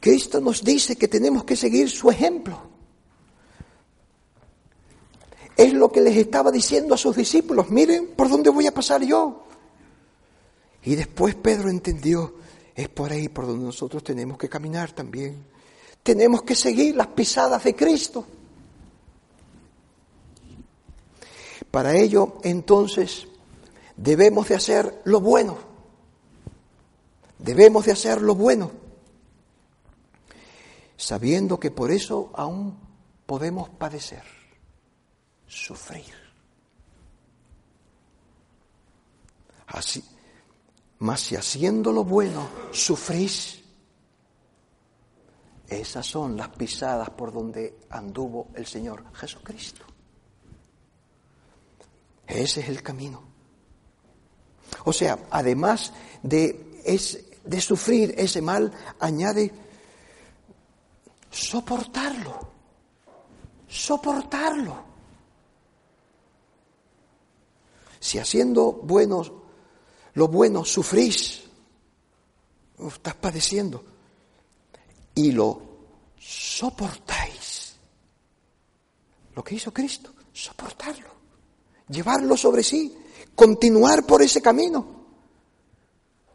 [0.00, 2.60] Cristo nos dice que tenemos que seguir su ejemplo.
[5.56, 9.02] Es lo que les estaba diciendo a sus discípulos, miren por dónde voy a pasar
[9.02, 9.46] yo.
[10.82, 12.34] Y después Pedro entendió,
[12.74, 15.44] es por ahí por donde nosotros tenemos que caminar también.
[16.02, 18.26] Tenemos que seguir las pisadas de Cristo.
[21.70, 23.26] Para ello, entonces,
[23.96, 25.74] debemos de hacer lo bueno.
[27.38, 28.70] Debemos de hacer lo bueno,
[30.96, 32.78] sabiendo que por eso aún
[33.26, 34.22] podemos padecer,
[35.46, 36.14] sufrir.
[39.66, 40.02] Así,
[41.04, 43.60] mas si haciendo lo bueno sufrís,
[45.68, 49.84] esas son las pisadas por donde anduvo el Señor Jesucristo.
[52.26, 53.22] Ese es el camino.
[54.86, 55.92] O sea, además
[56.22, 56.80] de,
[57.44, 59.52] de sufrir ese mal, añade
[61.30, 62.48] soportarlo,
[63.68, 64.74] soportarlo.
[68.00, 69.43] Si haciendo buenos,
[70.14, 71.42] lo bueno sufrís,
[72.88, 73.84] estás padeciendo,
[75.14, 75.60] y lo
[76.18, 77.76] soportáis,
[79.34, 81.14] lo que hizo Cristo, soportarlo.
[81.88, 82.96] Llevarlo sobre sí,
[83.34, 85.04] continuar por ese camino.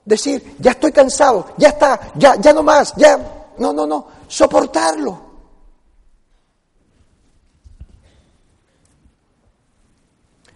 [0.05, 5.29] Decir, ya estoy cansado, ya está, ya, ya no más, ya, no, no, no, soportarlo.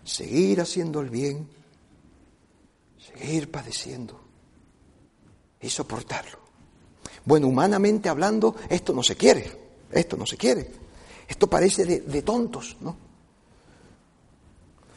[0.03, 1.49] Seguir haciendo el bien,
[3.17, 4.19] seguir padeciendo
[5.61, 6.39] y soportarlo.
[7.25, 9.45] Bueno, humanamente hablando, esto no se quiere,
[9.91, 10.69] esto no se quiere.
[11.27, 12.97] Esto parece de, de tontos, ¿no?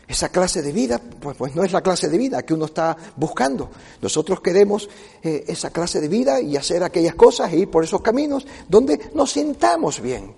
[0.08, 2.96] Esa clase de vida, pues, pues, no es la clase de vida que uno está
[3.16, 3.70] buscando.
[4.00, 4.88] Nosotros queremos
[5.22, 9.10] eh, esa clase de vida y hacer aquellas cosas e ir por esos caminos donde
[9.14, 10.32] nos sintamos bien.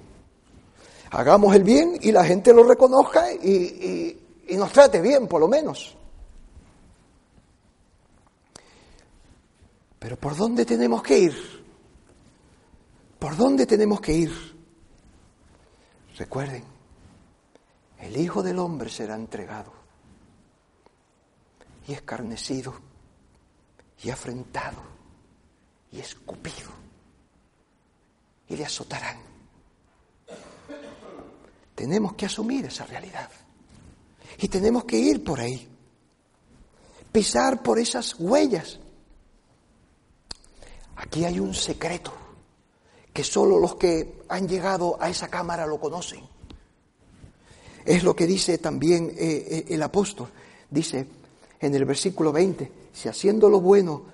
[1.11, 4.17] Hagamos el bien y la gente lo reconozca y,
[4.49, 5.98] y nos trate bien, por lo menos.
[9.99, 11.35] Pero ¿por dónde tenemos que ir?
[13.19, 14.59] ¿Por dónde tenemos que ir?
[16.17, 16.65] Recuerden,
[18.01, 19.73] el Hijo del Hombre será entregado
[21.87, 22.75] y escarnecido
[24.03, 24.83] y afrentado
[25.91, 26.71] y escupido
[28.49, 29.19] y le azotarán.
[31.75, 33.31] Tenemos que asumir esa realidad
[34.39, 35.69] y tenemos que ir por ahí,
[37.13, 38.79] pisar por esas huellas.
[40.99, 42.13] Aquí hay un secreto
[43.13, 46.21] que solo los que han llegado a esa cámara lo conocen.
[47.85, 50.29] Es lo que dice también eh, eh, el apóstol.
[50.71, 51.07] Dice
[51.61, 54.05] en el versículo 20, si haciendo lo bueno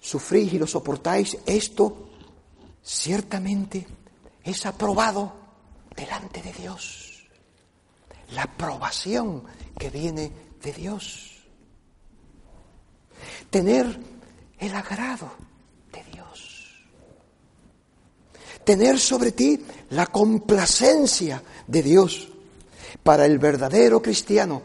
[0.00, 2.08] sufrís y lo soportáis, esto
[2.82, 3.86] ciertamente
[4.42, 5.32] es aprobado
[5.94, 7.28] delante de Dios.
[8.32, 9.44] La aprobación
[9.78, 10.32] que viene
[10.62, 11.42] de Dios.
[13.50, 13.98] Tener
[14.58, 15.30] el agrado
[15.92, 16.84] de Dios.
[18.70, 22.28] Tener sobre ti la complacencia de Dios.
[23.02, 24.62] Para el verdadero cristiano,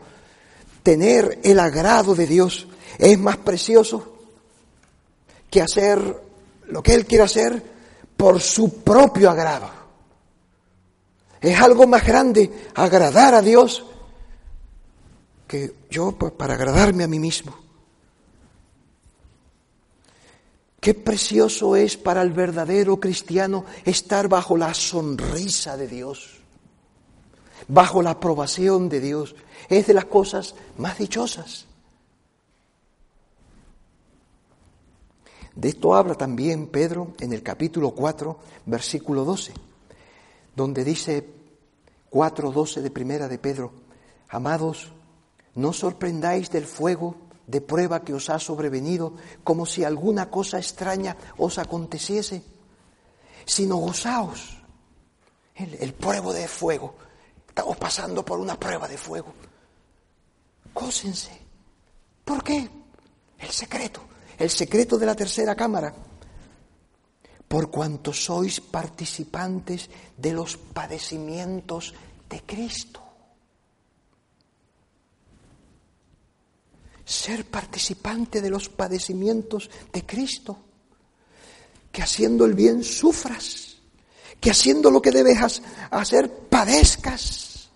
[0.83, 2.67] tener el agrado de Dios
[2.99, 4.15] es más precioso
[5.49, 6.21] que hacer
[6.67, 7.63] lo que Él quiere hacer
[8.15, 9.71] por su propio agrado.
[11.41, 13.87] Es algo más grande agradar a Dios
[15.47, 17.64] que yo pues, para agradarme a mí mismo.
[20.86, 26.45] Qué precioso es para el verdadero cristiano estar bajo la sonrisa de Dios
[27.67, 29.36] bajo la aprobación de Dios.
[29.69, 31.65] Es de las cosas más dichosas.
[35.55, 39.53] De esto habla también Pedro en el capítulo 4, versículo 12,
[40.55, 41.25] donde dice
[42.11, 43.71] 4.12 de primera de Pedro,
[44.27, 44.91] amados,
[45.55, 47.15] no sorprendáis del fuego
[47.47, 52.43] de prueba que os ha sobrevenido como si alguna cosa extraña os aconteciese,
[53.45, 54.61] sino gozaos.
[55.55, 56.95] El, el pruebo de fuego
[57.55, 59.33] Estamos pasando por una prueba de fuego.
[60.73, 61.31] Cósense.
[62.25, 62.69] ¿Por qué?
[63.39, 64.01] El secreto,
[64.37, 65.95] el secreto de la tercera cámara.
[67.47, 71.95] Por cuanto sois participantes de los padecimientos
[72.27, 72.99] de Cristo.
[77.05, 80.57] Ser participante de los padecimientos de Cristo.
[81.91, 83.75] Que haciendo el bien sufras
[84.45, 87.69] que haciendo lo que debes hacer padezcas,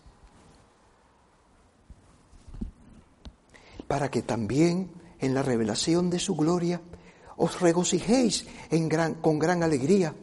[3.87, 6.79] para que también en la revelación de su gloria
[7.37, 8.45] os regocijéis
[9.21, 10.13] con gran alegría.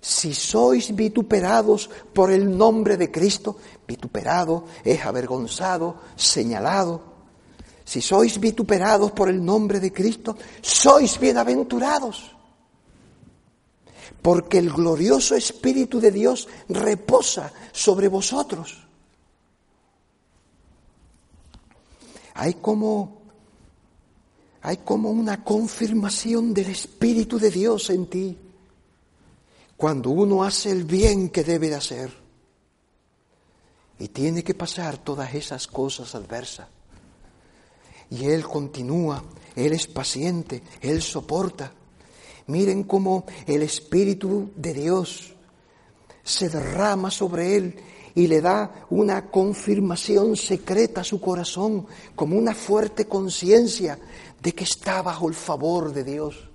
[0.00, 7.15] Si sois vituperados por el nombre de Cristo, vituperado es avergonzado, señalado.
[7.86, 12.36] Si sois vituperados por el nombre de Cristo, sois bienaventurados
[14.26, 18.76] porque el glorioso Espíritu de Dios reposa sobre vosotros.
[22.34, 23.22] Hay como,
[24.62, 28.36] hay como una confirmación del Espíritu de Dios en ti
[29.76, 32.12] cuando uno hace el bien que debe de hacer.
[34.00, 36.66] Y tiene que pasar todas esas cosas adversas.
[38.10, 39.22] Y Él continúa,
[39.54, 41.72] Él es paciente, Él soporta.
[42.48, 45.34] Miren cómo el Espíritu de Dios
[46.22, 47.76] se derrama sobre Él
[48.16, 53.98] y le da una confirmación secreta a su corazón, como una fuerte conciencia
[54.40, 56.48] de que está bajo el favor de Dios,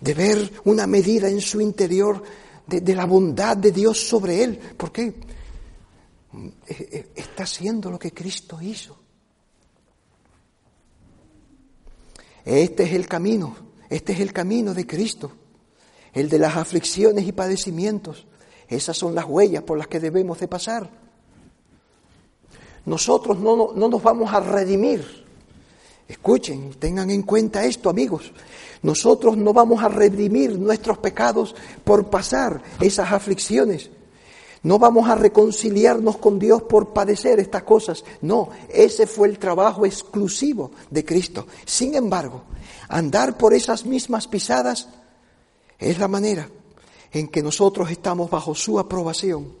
[0.00, 2.22] de ver una medida en su interior
[2.66, 4.58] de, la bondad de Dios sobre él.
[4.76, 5.06] ¿Por qué?
[5.06, 5.14] Eh,
[6.68, 9.03] eh, está haciendo lo que Cristo hizo.
[12.44, 13.56] Este es el camino,
[13.88, 15.32] este es el camino de Cristo,
[16.12, 18.26] el de las aflicciones y padecimientos
[18.68, 20.88] esas son las huellas por las que debemos de pasar.
[22.86, 25.24] Nosotros no, no, nos vamos a redimir.
[26.06, 28.32] Escuchen, tengan en cuenta esto, amigos.
[28.82, 33.90] Nosotros no vamos a redimir nuestros pecados por pasar esas aflicciones.
[34.64, 38.02] No vamos a reconciliarnos con Dios por padecer estas cosas.
[38.22, 41.46] No, ese fue el trabajo exclusivo de Cristo.
[41.66, 42.44] Sin embargo,
[42.88, 44.88] andar por esas mismas pisadas
[45.78, 46.48] es la manera
[47.12, 49.52] en que nosotros estamos bajo su aprobación.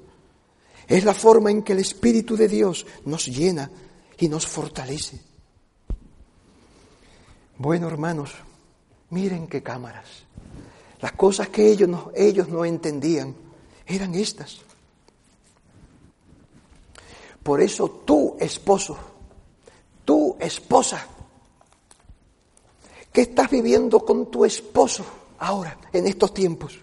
[0.88, 3.70] Es la forma en que el Espíritu de Dios nos llena
[4.18, 5.20] y nos fortalece.
[7.58, 8.32] Bueno, hermanos,
[9.10, 10.06] miren qué cámaras.
[11.02, 13.34] Las cosas que ellos no, ellos no entendían
[13.86, 14.63] eran estas.
[17.44, 18.96] Por eso tú, esposo,
[20.02, 21.06] tú, esposa,
[23.12, 25.04] ¿qué estás viviendo con tu esposo
[25.38, 26.78] ahora, en estos tiempos?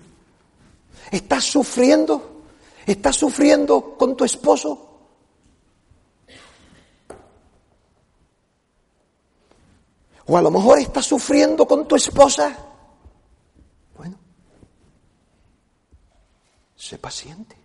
[1.10, 2.44] ¿Estás sufriendo?
[2.86, 4.88] ¿Estás sufriendo con tu esposo?
[10.28, 12.56] O a lo mejor estás sufriendo con tu esposa.
[13.98, 14.16] Bueno,
[16.76, 17.61] sé paciente.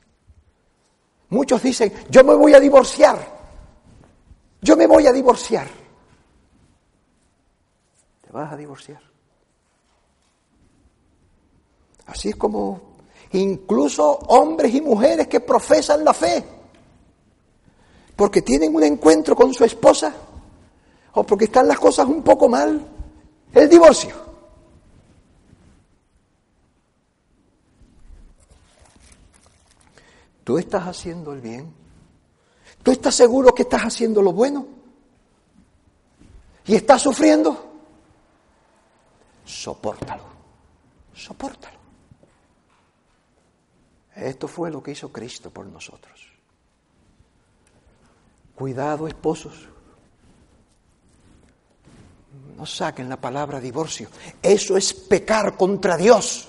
[1.31, 3.19] Muchos dicen, yo me voy a divorciar.
[4.61, 5.69] Yo me voy a divorciar.
[8.21, 9.01] Te vas a divorciar.
[12.07, 12.81] Así es como
[13.33, 16.45] incluso hombres y mujeres que profesan la fe,
[18.15, 20.15] porque tienen un encuentro con su esposa
[21.15, 22.81] o porque están las cosas un poco mal,
[23.53, 24.15] el divorcio.
[30.47, 31.75] ¿Tú estás haciendo el bien?
[32.81, 34.65] ¿Tú estás seguro que estás haciendo lo bueno?
[36.67, 37.69] ¿Y estás sufriendo?
[39.45, 40.23] Sopórtalo,
[41.13, 41.79] sopórtalo.
[44.15, 46.29] Esto fue lo que hizo Cristo por nosotros.
[48.55, 49.69] Cuidado, esposos.
[52.57, 54.09] No saquen la palabra divorcio.
[54.41, 56.49] Eso es pecar contra Dios.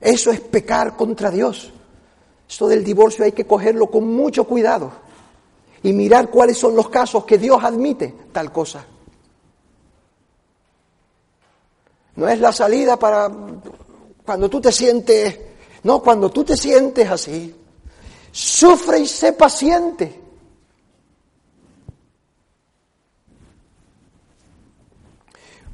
[0.00, 1.72] Eso es pecar contra Dios.
[2.52, 4.92] Esto del divorcio hay que cogerlo con mucho cuidado
[5.82, 8.84] y mirar cuáles son los casos que Dios admite tal cosa.
[12.14, 13.32] No es la salida para
[14.22, 15.38] cuando tú te sientes
[15.84, 17.56] no, cuando tú te sientes así,
[18.30, 20.20] sufre y sé paciente.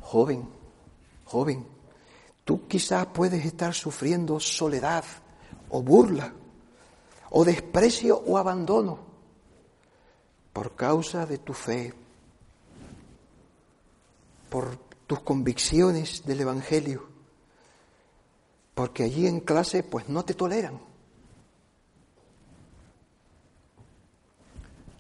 [0.02, 0.48] Joven,
[1.24, 1.66] joven,
[2.44, 5.02] tú quizás puedes estar sufriendo soledad
[5.70, 6.32] o burla
[7.30, 8.98] o desprecio o abandono
[10.52, 11.94] por causa de tu fe,
[14.48, 14.76] por
[15.06, 17.18] tus convicciones del Evangelio
[18.78, 20.78] porque allí en clase pues no te toleran.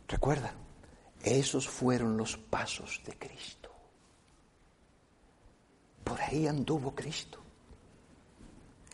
[0.08, 0.52] Recuerda,
[1.22, 3.70] esos fueron los pasos de Cristo.
[6.02, 7.38] Por ahí anduvo Cristo,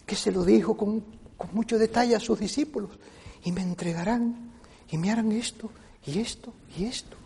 [0.05, 1.01] que se lo dijo con,
[1.39, 2.91] con mucho detalle a sus discípulos,
[3.45, 4.53] y me entregarán
[4.91, 5.71] y me harán esto
[6.05, 7.17] y esto y esto.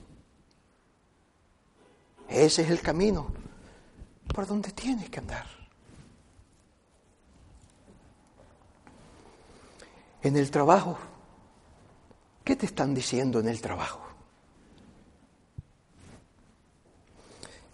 [2.28, 3.28] Ese es el camino
[4.34, 5.58] por donde tienes que andar.
[10.22, 10.96] en el trabajo.
[12.44, 14.00] ¿Qué te están diciendo en el trabajo?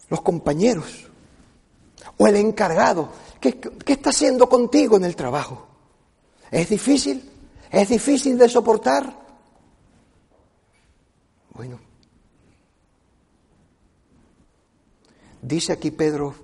[0.09, 1.09] Los compañeros
[2.17, 5.67] o el encargado, ¿qué, está haciendo contigo en el trabajo?
[6.51, 7.31] ¿Es difícil?
[7.75, 9.13] ¿Es difícil de soportar?
[11.51, 11.81] Bueno,
[15.43, 16.37] dice aquí Pedro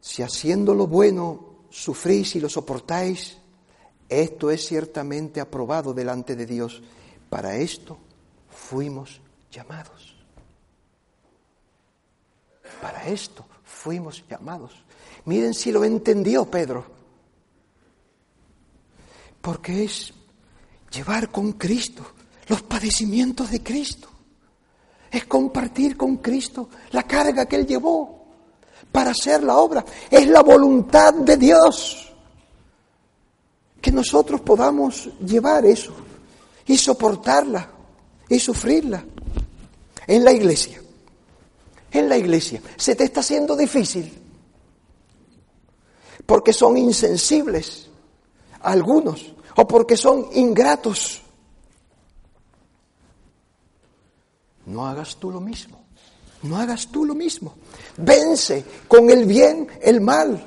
[0.00, 3.36] si haciendo lo bueno sufrís y lo soportáis,
[4.08, 6.82] esto es ciertamente aprobado delante de Dios.
[7.28, 7.98] Para esto
[8.48, 9.20] fuimos
[9.52, 10.16] llamados.
[12.80, 14.72] Para esto fuimos llamados.
[15.26, 16.99] Miren si lo entendió Pedro.
[19.40, 20.12] Porque es
[20.90, 22.04] llevar con Cristo
[22.48, 24.08] los padecimientos de Cristo.
[25.10, 28.26] Es compartir con Cristo la carga que Él llevó
[28.92, 29.84] para hacer la obra.
[30.10, 32.12] Es la voluntad de Dios.
[33.80, 35.92] Que nosotros podamos llevar eso
[36.66, 37.68] y soportarla
[38.28, 39.04] y sufrirla
[40.06, 40.80] en la iglesia.
[41.90, 42.60] En la iglesia.
[42.76, 44.20] Se te está haciendo difícil
[46.26, 47.89] porque son insensibles
[48.60, 51.22] algunos o porque son ingratos.
[54.66, 55.84] No hagas tú lo mismo.
[56.42, 57.54] No hagas tú lo mismo.
[57.96, 60.46] Vence con el bien el mal.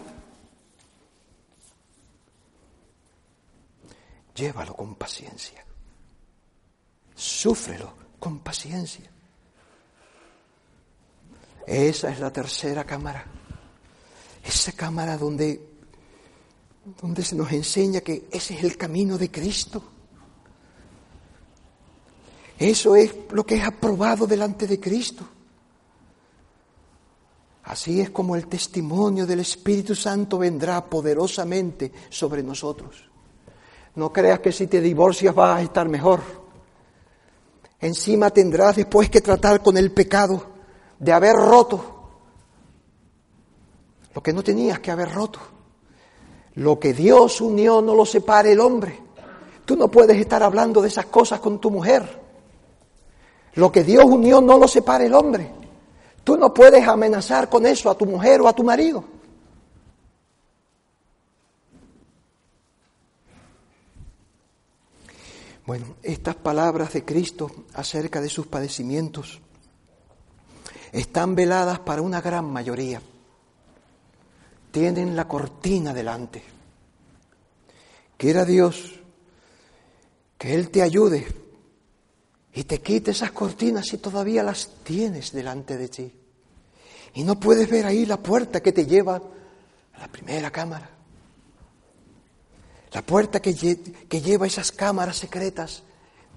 [4.36, 5.64] Llévalo con paciencia.
[7.14, 9.09] Súfrelo con paciencia.
[11.68, 13.26] Esa es la tercera cámara.
[14.43, 15.72] Esa cámara donde,
[16.84, 19.84] donde se nos enseña que ese es el camino de Cristo.
[22.57, 25.25] Eso es lo que es aprobado delante de Cristo.
[27.63, 33.09] Así es como el testimonio del Espíritu Santo vendrá poderosamente sobre nosotros.
[33.95, 36.21] No creas que si te divorcias vas a estar mejor.
[37.79, 40.45] Encima tendrás después que tratar con el pecado
[40.99, 41.93] de haber roto
[44.13, 45.39] lo que no tenías que haber roto.
[46.56, 48.99] Lo que Dios unió no lo separe el hombre.
[49.66, 52.22] Tú no puedes estar hablando de esas cosas con tu mujer.
[53.56, 55.51] Lo que Dios unió no lo separe el hombre.
[56.24, 59.04] Tú no puedes amenazar con eso a tu mujer o a tu marido.
[65.66, 69.39] Bueno, estas palabras de Cristo acerca de sus padecimientos
[70.91, 73.01] están veladas para una gran mayoría.
[74.74, 76.41] Tienen la cortina delante.
[78.17, 78.99] Quiera Dios
[80.36, 81.28] que Él te ayude
[82.55, 86.11] y te quite esas cortinas si todavía las tienes delante de ti.
[87.13, 89.17] Y no puedes ver ahí la puerta que te lleva
[89.93, 90.89] a la primera cámara.
[92.93, 95.84] La puerta que, que lleva esas cámaras secretas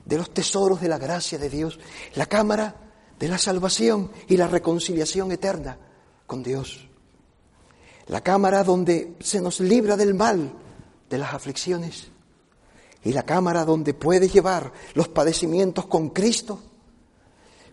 [0.05, 1.79] de los tesoros de la gracia de Dios.
[2.17, 2.77] La cámara
[3.19, 5.79] de la salvación y la reconciliación eterna
[6.27, 6.86] con Dios.
[8.09, 10.53] La cámara donde se nos libra del mal,
[11.11, 12.09] de las aflicciones
[13.05, 16.61] y la cámara donde puedes llevar los padecimientos con Cristo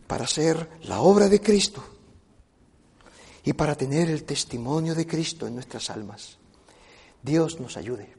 [0.07, 1.83] para hacer la obra de Cristo
[3.43, 6.37] y para tener el testimonio de Cristo en nuestras almas.
[7.21, 8.15] Dios nos ayude.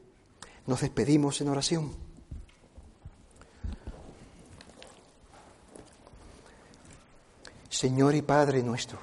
[0.67, 1.95] Nos despedimos en oración.
[7.69, 8.99] Señor y Padre nuestro,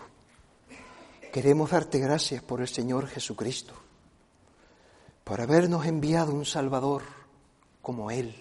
[1.33, 3.73] queremos darte gracias por el Señor Jesucristo,
[5.25, 7.05] por habernos enviado un Salvador
[7.81, 8.37] como Él,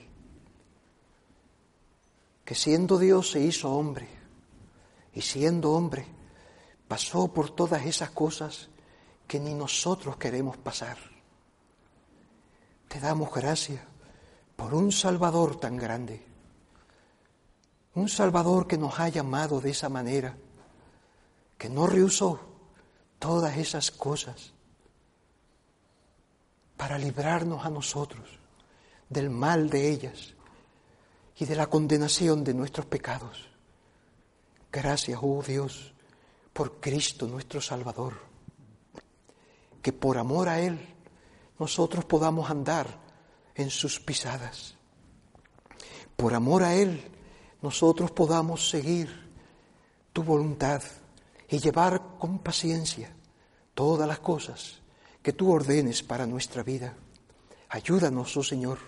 [2.44, 4.10] que siendo Dios se hizo hombre
[5.14, 6.06] y siendo hombre
[6.90, 8.68] pasó por todas esas cosas
[9.26, 10.98] que ni nosotros queremos pasar.
[12.90, 13.82] Te damos gracias
[14.58, 16.26] por un Salvador tan grande,
[17.96, 20.36] un Salvador que nos ha llamado de esa manera,
[21.58, 22.51] que no rehusó
[23.22, 24.52] todas esas cosas
[26.76, 28.28] para librarnos a nosotros
[29.10, 30.34] del mal de ellas
[31.38, 33.48] y de la condenación de nuestros pecados.
[34.72, 35.94] Gracias, oh Dios,
[36.52, 38.16] por Cristo nuestro Salvador,
[39.84, 40.80] que por amor a Él
[41.60, 42.88] nosotros podamos andar
[43.54, 44.74] en sus pisadas.
[46.16, 47.04] Por amor a Él
[47.62, 49.30] nosotros podamos seguir
[50.12, 50.82] tu voluntad
[51.52, 53.16] y llevar con paciencia
[53.76, 54.82] todas las cosas
[55.22, 56.96] que tú ordenes para nuestra vida.
[57.70, 58.80] Ayúdanos, oh Señor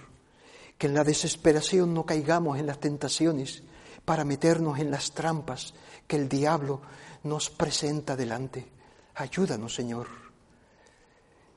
[0.77, 3.63] que en la desesperación no caigamos en las tentaciones
[4.05, 5.73] para meternos en las trampas
[6.07, 6.81] que el diablo
[7.23, 8.67] nos presenta delante.
[9.15, 10.07] Ayúdanos, Señor,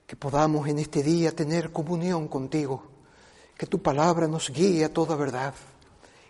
[0.07, 2.85] que podamos en este día tener comunión contigo,
[3.57, 5.55] que tu palabra nos guíe a toda verdad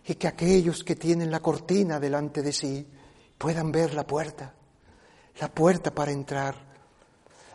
[0.07, 2.87] y que aquellos que tienen la cortina delante de sí
[3.37, 4.55] puedan ver la puerta,
[5.41, 6.55] la puerta para entrar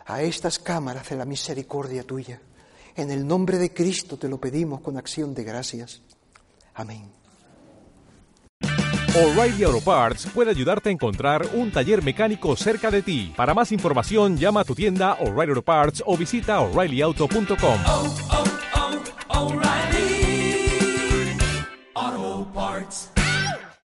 [0.06, 2.40] a estas cámaras de la misericordia tuya.
[2.94, 6.02] En el nombre de Cristo te lo pedimos con acción de gracias.
[6.74, 7.10] Amén.
[9.14, 13.32] O'Reilly Auto Parts puede ayudarte a encontrar un taller mecánico cerca de ti.
[13.36, 17.80] Para más información, llama a tu tienda O'Reilly Auto Parts o visita oreillyauto.com.
[17.86, 18.14] oh,
[19.28, 21.36] oh, O'Reilly
[21.94, 23.11] Auto Parts.